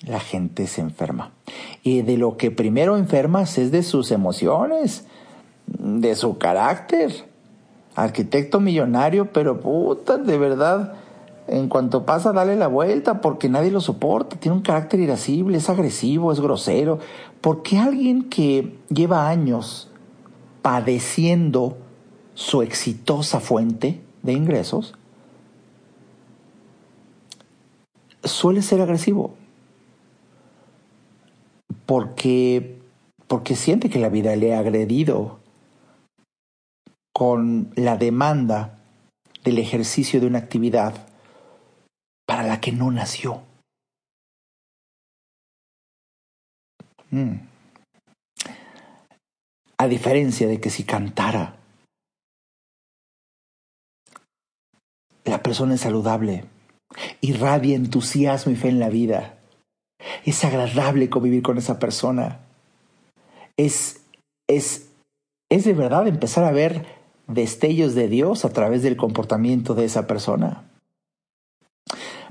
La 0.00 0.18
gente 0.18 0.66
se 0.66 0.80
enferma. 0.80 1.32
Y 1.82 2.00
de 2.02 2.16
lo 2.16 2.38
que 2.38 2.50
primero 2.50 2.96
enfermas 2.96 3.58
es 3.58 3.70
de 3.70 3.82
sus 3.82 4.10
emociones, 4.10 5.04
de 5.66 6.14
su 6.14 6.38
carácter 6.38 7.29
arquitecto 8.02 8.60
millonario, 8.60 9.32
pero 9.32 9.60
puta, 9.60 10.16
de 10.16 10.38
verdad, 10.38 10.94
en 11.46 11.68
cuanto 11.68 12.06
pasa, 12.06 12.32
dale 12.32 12.56
la 12.56 12.68
vuelta, 12.68 13.20
porque 13.20 13.48
nadie 13.48 13.70
lo 13.70 13.80
soporta, 13.80 14.36
tiene 14.36 14.56
un 14.56 14.62
carácter 14.62 15.00
irascible, 15.00 15.58
es 15.58 15.68
agresivo, 15.68 16.32
es 16.32 16.40
grosero. 16.40 16.98
porque 17.40 17.78
alguien 17.78 18.28
que 18.28 18.76
lleva 18.88 19.28
años 19.28 19.88
padeciendo 20.62 21.78
su 22.34 22.62
exitosa 22.62 23.40
fuente 23.40 24.00
de 24.22 24.32
ingresos 24.32 24.94
suele 28.22 28.62
ser 28.62 28.80
agresivo? 28.80 29.34
Porque, 31.86 32.78
porque 33.26 33.56
siente 33.56 33.90
que 33.90 33.98
la 33.98 34.08
vida 34.08 34.36
le 34.36 34.54
ha 34.54 34.60
agredido 34.60 35.39
con 37.12 37.72
la 37.76 37.96
demanda 37.96 38.78
del 39.44 39.58
ejercicio 39.58 40.20
de 40.20 40.26
una 40.26 40.38
actividad 40.38 41.06
para 42.26 42.42
la 42.42 42.60
que 42.60 42.72
no 42.72 42.90
nació. 42.90 43.42
Mm. 47.10 47.34
A 49.78 49.88
diferencia 49.88 50.46
de 50.46 50.60
que 50.60 50.70
si 50.70 50.84
cantara, 50.84 51.56
la 55.24 55.42
persona 55.42 55.74
es 55.74 55.80
saludable, 55.80 56.44
irradia 57.20 57.76
entusiasmo 57.76 58.52
y 58.52 58.56
fe 58.56 58.68
en 58.68 58.80
la 58.80 58.90
vida. 58.90 59.38
Es 60.24 60.44
agradable 60.44 61.10
convivir 61.10 61.42
con 61.42 61.58
esa 61.58 61.78
persona. 61.78 62.40
Es, 63.56 64.02
es, 64.48 64.90
es 65.50 65.64
de 65.64 65.72
verdad 65.72 66.06
empezar 66.06 66.44
a 66.44 66.52
ver 66.52 66.99
destellos 67.32 67.94
de 67.94 68.08
Dios 68.08 68.44
a 68.44 68.52
través 68.52 68.82
del 68.82 68.96
comportamiento 68.96 69.74
de 69.74 69.84
esa 69.84 70.06
persona. 70.06 70.64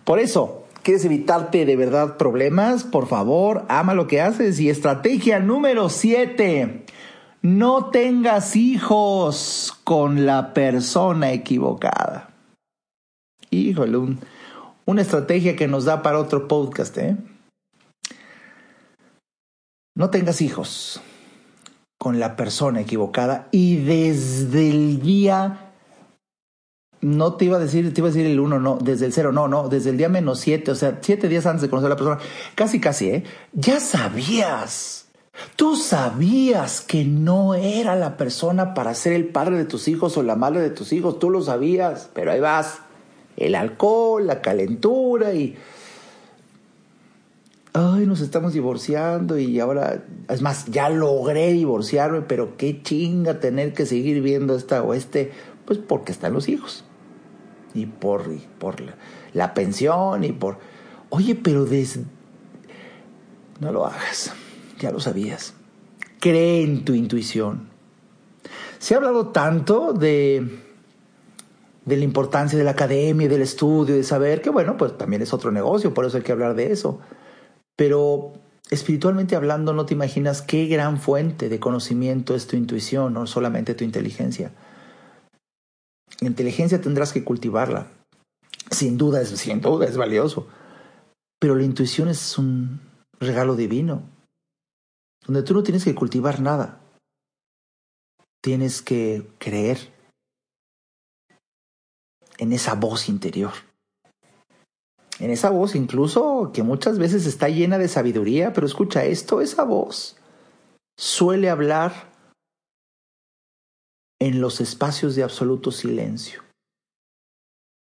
Por 0.03 0.19
eso, 0.19 0.63
¿quieres 0.83 1.05
evitarte 1.05 1.65
de 1.65 1.75
verdad 1.75 2.17
problemas? 2.17 2.83
Por 2.83 3.07
favor, 3.07 3.65
ama 3.69 3.93
lo 3.93 4.07
que 4.07 4.21
haces. 4.21 4.59
Y 4.59 4.69
estrategia 4.69 5.39
número 5.39 5.89
siete, 5.89 6.85
no 7.41 7.85
tengas 7.85 8.55
hijos 8.55 9.77
con 9.83 10.25
la 10.25 10.53
persona 10.53 11.31
equivocada. 11.31 12.29
Híjole, 13.49 14.17
una 14.85 15.01
estrategia 15.01 15.55
que 15.55 15.67
nos 15.67 15.85
da 15.85 16.01
para 16.01 16.19
otro 16.19 16.47
podcast, 16.47 16.97
¿eh? 16.97 17.15
No 19.95 20.09
tengas 20.09 20.41
hijos 20.41 21.01
con 21.99 22.17
la 22.17 22.35
persona 22.37 22.81
equivocada 22.81 23.49
y 23.51 23.75
desde 23.75 24.69
el 24.69 25.01
día 25.01 25.73
no 27.01 27.33
te 27.35 27.45
iba 27.45 27.57
a 27.57 27.59
decir, 27.59 27.93
te 27.93 27.99
iba 28.01 28.07
a 28.07 28.11
decir 28.11 28.25
el 28.25 28.39
uno, 28.39 28.57
no, 28.57 28.77
desde 28.81 29.05
el 29.05 29.13
cero, 29.13 29.31
no, 29.31 29.47
no, 29.49 29.67
desde 29.67 29.89
el 29.89 29.97
día 29.97 30.09
menos 30.09 30.39
siete, 30.39 30.71
o 30.71 30.75
sea, 30.75 30.99
siete 31.01 31.27
días 31.27 31.45
antes 31.45 31.61
de 31.61 31.69
conocer 31.69 31.87
a 31.87 31.89
la 31.89 31.95
persona, 31.97 32.19
casi, 32.55 32.79
casi, 32.79 33.09
¿eh? 33.09 33.23
Ya 33.53 33.79
sabías. 33.79 35.09
Tú 35.55 35.75
sabías 35.75 36.81
que 36.81 37.03
no 37.03 37.53
era 37.53 37.95
la 37.95 38.17
persona 38.17 38.73
para 38.73 38.93
ser 38.95 39.13
el 39.13 39.27
padre 39.27 39.57
de 39.57 39.65
tus 39.65 39.87
hijos 39.87 40.17
o 40.17 40.23
la 40.23 40.35
madre 40.35 40.61
de 40.61 40.69
tus 40.69 40.93
hijos, 40.93 41.19
tú 41.19 41.29
lo 41.29 41.41
sabías, 41.41 42.09
pero 42.13 42.31
ahí 42.31 42.39
vas. 42.39 42.79
El 43.35 43.55
alcohol, 43.55 44.25
la 44.25 44.41
calentura 44.41 45.33
y... 45.33 45.57
Ay, 47.73 48.05
nos 48.05 48.21
estamos 48.21 48.53
divorciando 48.53 49.37
y 49.37 49.59
ahora, 49.59 50.03
es 50.27 50.41
más, 50.41 50.65
ya 50.65 50.89
logré 50.89 51.53
divorciarme, 51.53 52.21
pero 52.21 52.57
qué 52.57 52.81
chinga 52.81 53.39
tener 53.39 53.73
que 53.73 53.85
seguir 53.85 54.21
viendo 54.21 54.55
esta 54.55 54.81
o 54.81 54.93
este, 54.93 55.31
pues 55.65 55.77
porque 55.77 56.11
están 56.11 56.33
los 56.33 56.49
hijos. 56.49 56.83
Y 57.73 57.85
por, 57.85 58.23
por 58.57 58.81
la, 58.81 58.95
la 59.33 59.53
pensión 59.53 60.23
y 60.23 60.31
por... 60.31 60.57
Oye, 61.09 61.35
pero 61.35 61.65
des... 61.65 61.99
no 63.59 63.71
lo 63.71 63.85
hagas 63.85 64.33
ya 64.79 64.91
lo 64.91 64.99
sabías. 64.99 65.53
Cree 66.19 66.63
en 66.63 66.83
tu 66.83 66.93
intuición. 66.93 67.69
Se 68.79 68.93
ha 68.93 68.97
hablado 68.97 69.27
tanto 69.27 69.93
de, 69.93 70.59
de 71.85 71.97
la 71.97 72.03
importancia 72.03 72.57
de 72.57 72.63
la 72.63 72.71
academia, 72.71 73.27
del 73.27 73.41
estudio, 73.41 73.95
de 73.95 74.03
saber 74.03 74.41
que, 74.41 74.49
bueno, 74.49 74.77
pues 74.77 74.97
también 74.97 75.21
es 75.21 75.33
otro 75.33 75.51
negocio, 75.51 75.93
por 75.93 76.05
eso 76.05 76.17
hay 76.17 76.23
que 76.23 76.31
hablar 76.31 76.55
de 76.55 76.71
eso. 76.71 76.99
Pero 77.79 78.33
espiritualmente 78.69 79.37
hablando, 79.37 79.71
no 79.71 79.85
te 79.85 79.93
imaginas 79.93 80.41
qué 80.41 80.65
gran 80.65 80.99
fuente 80.99 81.47
de 81.47 81.61
conocimiento 81.61 82.35
es 82.35 82.45
tu 82.45 82.57
intuición, 82.57 83.13
no 83.13 83.25
solamente 83.25 83.73
tu 83.73 83.85
inteligencia. 83.85 84.51
La 86.19 86.27
inteligencia 86.27 86.81
tendrás 86.81 87.13
que 87.13 87.23
cultivarla. 87.23 87.87
Sin 88.69 88.97
duda 88.97 89.21
es, 89.21 89.29
sin 89.29 89.61
duda 89.61 89.85
es 89.85 89.95
valioso. 89.95 90.45
Pero 91.39 91.55
la 91.55 91.63
intuición 91.63 92.09
es 92.09 92.37
un 92.37 92.81
regalo 93.17 93.55
divino 93.55 94.03
donde 95.25 95.43
tú 95.43 95.53
no 95.53 95.63
tienes 95.63 95.85
que 95.85 95.95
cultivar 95.95 96.41
nada. 96.41 96.81
Tienes 98.41 98.81
que 98.81 99.25
creer 99.37 99.77
en 102.39 102.51
esa 102.51 102.73
voz 102.75 103.07
interior. 103.07 103.53
En 105.19 105.31
esa 105.31 105.49
voz 105.49 105.75
incluso 105.75 106.51
que 106.53 106.63
muchas 106.63 106.97
veces 106.97 107.25
está 107.25 107.49
llena 107.49 107.77
de 107.77 107.87
sabiduría, 107.87 108.53
pero 108.53 108.65
escucha 108.65 109.03
esto, 109.03 109.41
esa 109.41 109.63
voz 109.63 110.15
suele 110.97 111.49
hablar 111.49 112.09
en 114.19 114.41
los 114.41 114.59
espacios 114.59 115.15
de 115.15 115.23
absoluto 115.23 115.71
silencio. 115.71 116.43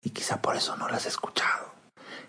Y 0.05 0.11
quizá 0.11 0.43
por 0.43 0.57
eso 0.57 0.77
no 0.77 0.89
las 0.89 0.99
has 0.99 1.07
escuchado. 1.07 1.73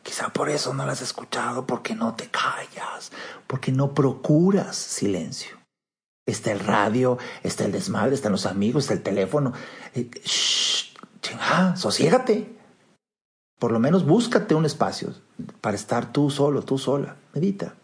Quizá 0.04 0.30
por 0.30 0.50
eso 0.50 0.74
no 0.74 0.86
las 0.86 1.02
has 1.02 1.10
escuchado, 1.10 1.66
porque 1.66 1.96
no 1.96 2.16
te 2.16 2.28
callas, 2.30 3.12
porque 3.48 3.72
no 3.72 3.94
procuras 3.94 4.76
silencio. 4.76 5.58
Está 6.26 6.52
el 6.52 6.60
radio, 6.60 7.18
está 7.42 7.66
el 7.66 7.72
desmadre, 7.72 8.16
están 8.16 8.32
los 8.32 8.46
amigos, 8.46 8.84
está 8.84 8.94
el 8.94 9.04
teléfono. 9.04 9.54
Eh, 9.94 10.10
shh, 10.24 10.94
sosiégate. 11.76 12.63
Por 13.64 13.72
lo 13.72 13.80
menos 13.80 14.06
búscate 14.06 14.56
un 14.56 14.66
espacio 14.66 15.14
para 15.62 15.78
estar 15.78 16.12
tú 16.12 16.30
solo, 16.30 16.64
tú 16.64 16.78
sola. 16.78 17.16
Medita. 17.34 17.76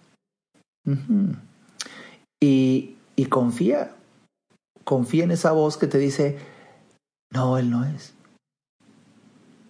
y, 2.38 2.98
y 3.16 3.26
confía. 3.28 3.96
Confía 4.84 5.24
en 5.24 5.32
esa 5.32 5.54
voz 5.54 5.78
que 5.78 5.88
te 5.88 5.98
dice, 5.98 6.38
no, 7.32 7.58
él 7.58 7.70
no 7.70 7.86
es. 7.86 8.14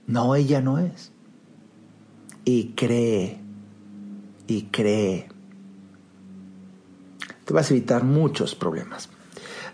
No, 0.07 0.33
ella 0.33 0.61
no 0.61 0.79
es 0.79 1.11
y 2.43 2.73
cree, 2.75 3.37
y 4.47 4.63
cree. 4.63 5.29
Te 7.45 7.53
vas 7.53 7.69
a 7.69 7.73
evitar 7.75 8.03
muchos 8.03 8.55
problemas. 8.55 9.11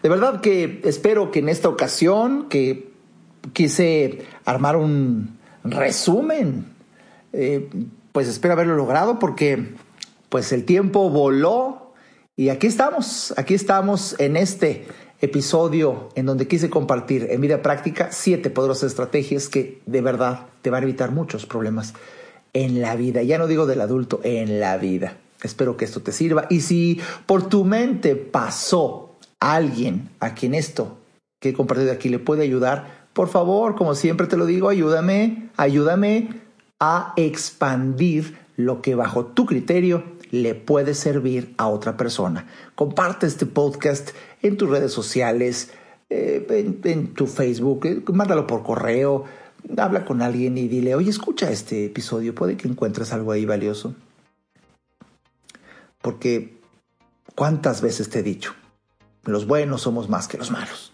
De 0.04 0.10
verdad 0.10 0.42
que 0.42 0.82
espero 0.84 1.32
que 1.32 1.40
en 1.40 1.48
esta 1.48 1.70
ocasión, 1.70 2.50
que 2.50 2.94
quise 3.54 4.26
armar 4.44 4.76
un 4.76 5.35
resumen, 5.72 6.66
eh, 7.34 7.70
pues 8.12 8.28
espero 8.28 8.54
haberlo 8.54 8.76
logrado 8.76 9.20
porque 9.20 9.76
pues 10.30 10.52
el 10.52 10.66
tiempo 10.66 11.10
voló 11.10 11.94
y 12.36 12.50
aquí 12.50 12.68
estamos, 12.68 13.34
aquí 13.38 13.54
estamos 13.54 14.16
en 14.20 14.38
este 14.38 14.88
episodio 15.22 16.10
en 16.16 16.26
donde 16.26 16.48
quise 16.48 16.70
compartir 16.70 17.28
en 17.30 17.42
vida 17.42 17.62
práctica 17.62 18.10
siete 18.12 18.50
poderosas 18.50 18.92
estrategias 18.92 19.50
que 19.50 19.82
de 19.86 20.02
verdad 20.02 20.48
te 20.62 20.70
van 20.70 20.84
a 20.84 20.86
evitar 20.86 21.12
muchos 21.12 21.46
problemas 21.46 21.94
en 22.54 22.82
la 22.82 22.96
vida. 22.96 23.24
Ya 23.24 23.38
no 23.38 23.48
digo 23.48 23.66
del 23.66 23.82
adulto, 23.82 24.22
en 24.24 24.60
la 24.60 24.78
vida. 24.78 25.18
Espero 25.44 25.78
que 25.78 25.86
esto 25.86 26.02
te 26.02 26.12
sirva. 26.12 26.48
Y 26.50 26.62
si 26.62 27.00
por 27.26 27.48
tu 27.50 27.66
mente 27.66 28.16
pasó 28.16 29.16
alguien 29.40 30.10
a 30.20 30.34
quien 30.34 30.56
esto 30.56 30.98
que 31.40 31.50
he 31.50 31.54
compartido 31.54 31.92
aquí 31.92 32.10
le 32.10 32.20
puede 32.20 32.44
ayudar, 32.44 33.05
por 33.16 33.30
favor, 33.30 33.76
como 33.76 33.96
siempre 33.96 34.28
te 34.28 34.36
lo 34.36 34.46
digo, 34.46 34.68
ayúdame, 34.68 35.50
ayúdame 35.56 36.42
a 36.82 37.14
expandir 37.16 38.38
lo 38.58 38.82
que 38.82 38.94
bajo 38.94 39.28
tu 39.28 39.46
criterio 39.46 40.04
le 40.32 40.54
puede 40.54 40.94
servir 40.94 41.56
a 41.58 41.70
otra 41.70 41.96
persona. 41.96 42.46
Comparte 42.76 43.26
este 43.26 43.46
podcast 43.46 44.10
en 44.42 44.58
tus 44.58 44.70
redes 44.70 44.92
sociales, 44.92 45.72
eh, 46.10 46.76
en, 46.84 47.14
tu 47.14 47.28
Facebook, 47.28 47.86
eh, 47.86 48.04
mándalo 48.12 48.48
por 48.48 48.64
correo, 48.64 49.24
habla 49.78 50.04
con 50.04 50.22
alguien 50.22 50.58
y 50.58 50.68
dile, 50.68 50.94
oye, 50.94 51.10
escucha 51.10 51.50
este 51.50 51.86
episodio, 51.86 52.36
puede 52.36 52.58
que 52.58 52.68
encuentres 52.68 53.14
algo 53.14 53.32
ahí 53.32 53.46
valioso. 53.46 53.96
Porque, 56.02 56.60
¿cuántas 57.34 57.80
veces 57.82 58.10
te 58.10 58.20
he 58.20 58.24
dicho? 58.24 58.56
Los 59.24 59.48
buenos 59.48 59.84
somos 59.84 60.10
más 60.10 60.28
que 60.28 60.38
los 60.38 60.52
malos. 60.52 60.92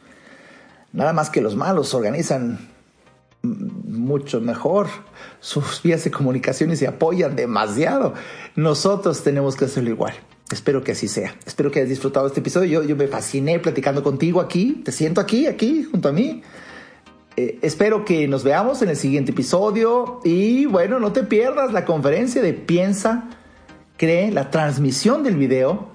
Nada 0.93 1.13
más 1.13 1.29
que 1.29 1.41
los 1.41 1.55
malos 1.55 1.93
organizan 1.93 2.69
mucho 3.43 4.39
mejor 4.39 4.87
sus 5.39 5.81
vías 5.81 6.03
de 6.03 6.11
comunicación 6.11 6.71
y 6.71 6.75
se 6.75 6.87
apoyan 6.87 7.35
demasiado. 7.35 8.13
Nosotros 8.55 9.23
tenemos 9.23 9.55
que 9.55 9.65
hacerlo 9.65 9.89
igual. 9.89 10.13
Espero 10.51 10.83
que 10.83 10.91
así 10.91 11.07
sea. 11.07 11.35
Espero 11.45 11.71
que 11.71 11.79
hayas 11.79 11.89
disfrutado 11.89 12.27
este 12.27 12.41
episodio. 12.41 12.81
Yo, 12.81 12.87
yo 12.87 12.95
me 12.95 13.07
fasciné 13.07 13.59
platicando 13.59 14.03
contigo 14.03 14.41
aquí. 14.41 14.81
Te 14.83 14.91
siento 14.91 15.21
aquí, 15.21 15.47
aquí, 15.47 15.83
junto 15.89 16.09
a 16.09 16.11
mí. 16.11 16.43
Eh, 17.37 17.59
espero 17.61 18.03
que 18.03 18.27
nos 18.27 18.43
veamos 18.43 18.81
en 18.81 18.89
el 18.89 18.97
siguiente 18.97 19.31
episodio 19.31 20.19
y 20.25 20.65
bueno, 20.65 20.99
no 20.99 21.13
te 21.13 21.23
pierdas 21.23 21.71
la 21.71 21.85
conferencia 21.85 22.41
de 22.41 22.53
Piensa, 22.53 23.29
Cree, 23.95 24.31
la 24.31 24.51
transmisión 24.51 25.23
del 25.23 25.37
video 25.37 25.87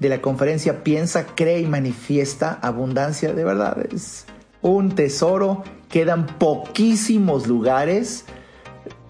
de 0.00 0.08
la 0.08 0.20
conferencia 0.20 0.82
Piensa, 0.82 1.26
Cree 1.26 1.60
y 1.60 1.66
Manifiesta 1.66 2.58
Abundancia. 2.60 3.32
De 3.32 3.44
verdad, 3.44 3.86
es 3.94 4.26
un 4.62 4.94
tesoro. 4.94 5.64
Quedan 5.88 6.26
poquísimos 6.26 7.46
lugares. 7.46 8.24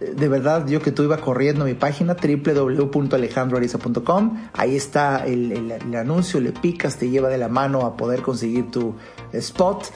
De 0.01 0.29
verdad, 0.29 0.67
yo 0.67 0.81
que 0.81 0.91
tú 0.93 1.03
iba 1.03 1.19
corriendo 1.19 1.65
a 1.65 1.67
mi 1.67 1.75
página 1.75 2.17
www.alejandroariza.com, 2.17 4.49
ahí 4.55 4.75
está 4.75 5.27
el, 5.27 5.75
anuncio, 5.95 6.41
le 6.41 6.53
picas, 6.53 6.97
te 6.97 7.11
lleva 7.11 7.29
de 7.29 7.37
la 7.37 7.49
mano 7.49 7.83
a 7.83 7.99
poder 7.99 8.23
conseguir 8.23 8.71
tu 8.71 8.95
spot 9.35 9.91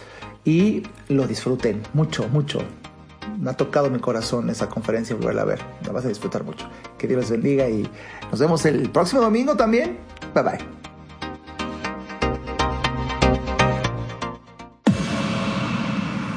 y 0.44 0.82
lo 1.08 1.26
disfruten 1.26 1.80
mucho, 1.94 2.28
mucho. 2.28 2.58
Me 3.40 3.50
ha 3.50 3.54
tocado 3.54 3.90
mi 3.90 3.98
corazón 3.98 4.48
esa 4.50 4.68
conferencia 4.68 5.16
volverla 5.16 5.42
a 5.42 5.46
ver. 5.46 5.60
La 5.86 5.92
vas 5.92 6.04
a 6.04 6.08
disfrutar 6.08 6.44
mucho. 6.44 6.68
Que 6.98 7.08
Dios 7.08 7.20
les 7.20 7.30
bendiga 7.30 7.66
y 7.68 7.88
nos 8.30 8.38
vemos 8.38 8.64
el 8.66 8.90
próximo 8.90 9.22
domingo 9.22 9.56
también. 9.56 9.96
Bye 10.34 10.42
bye. 10.42 10.83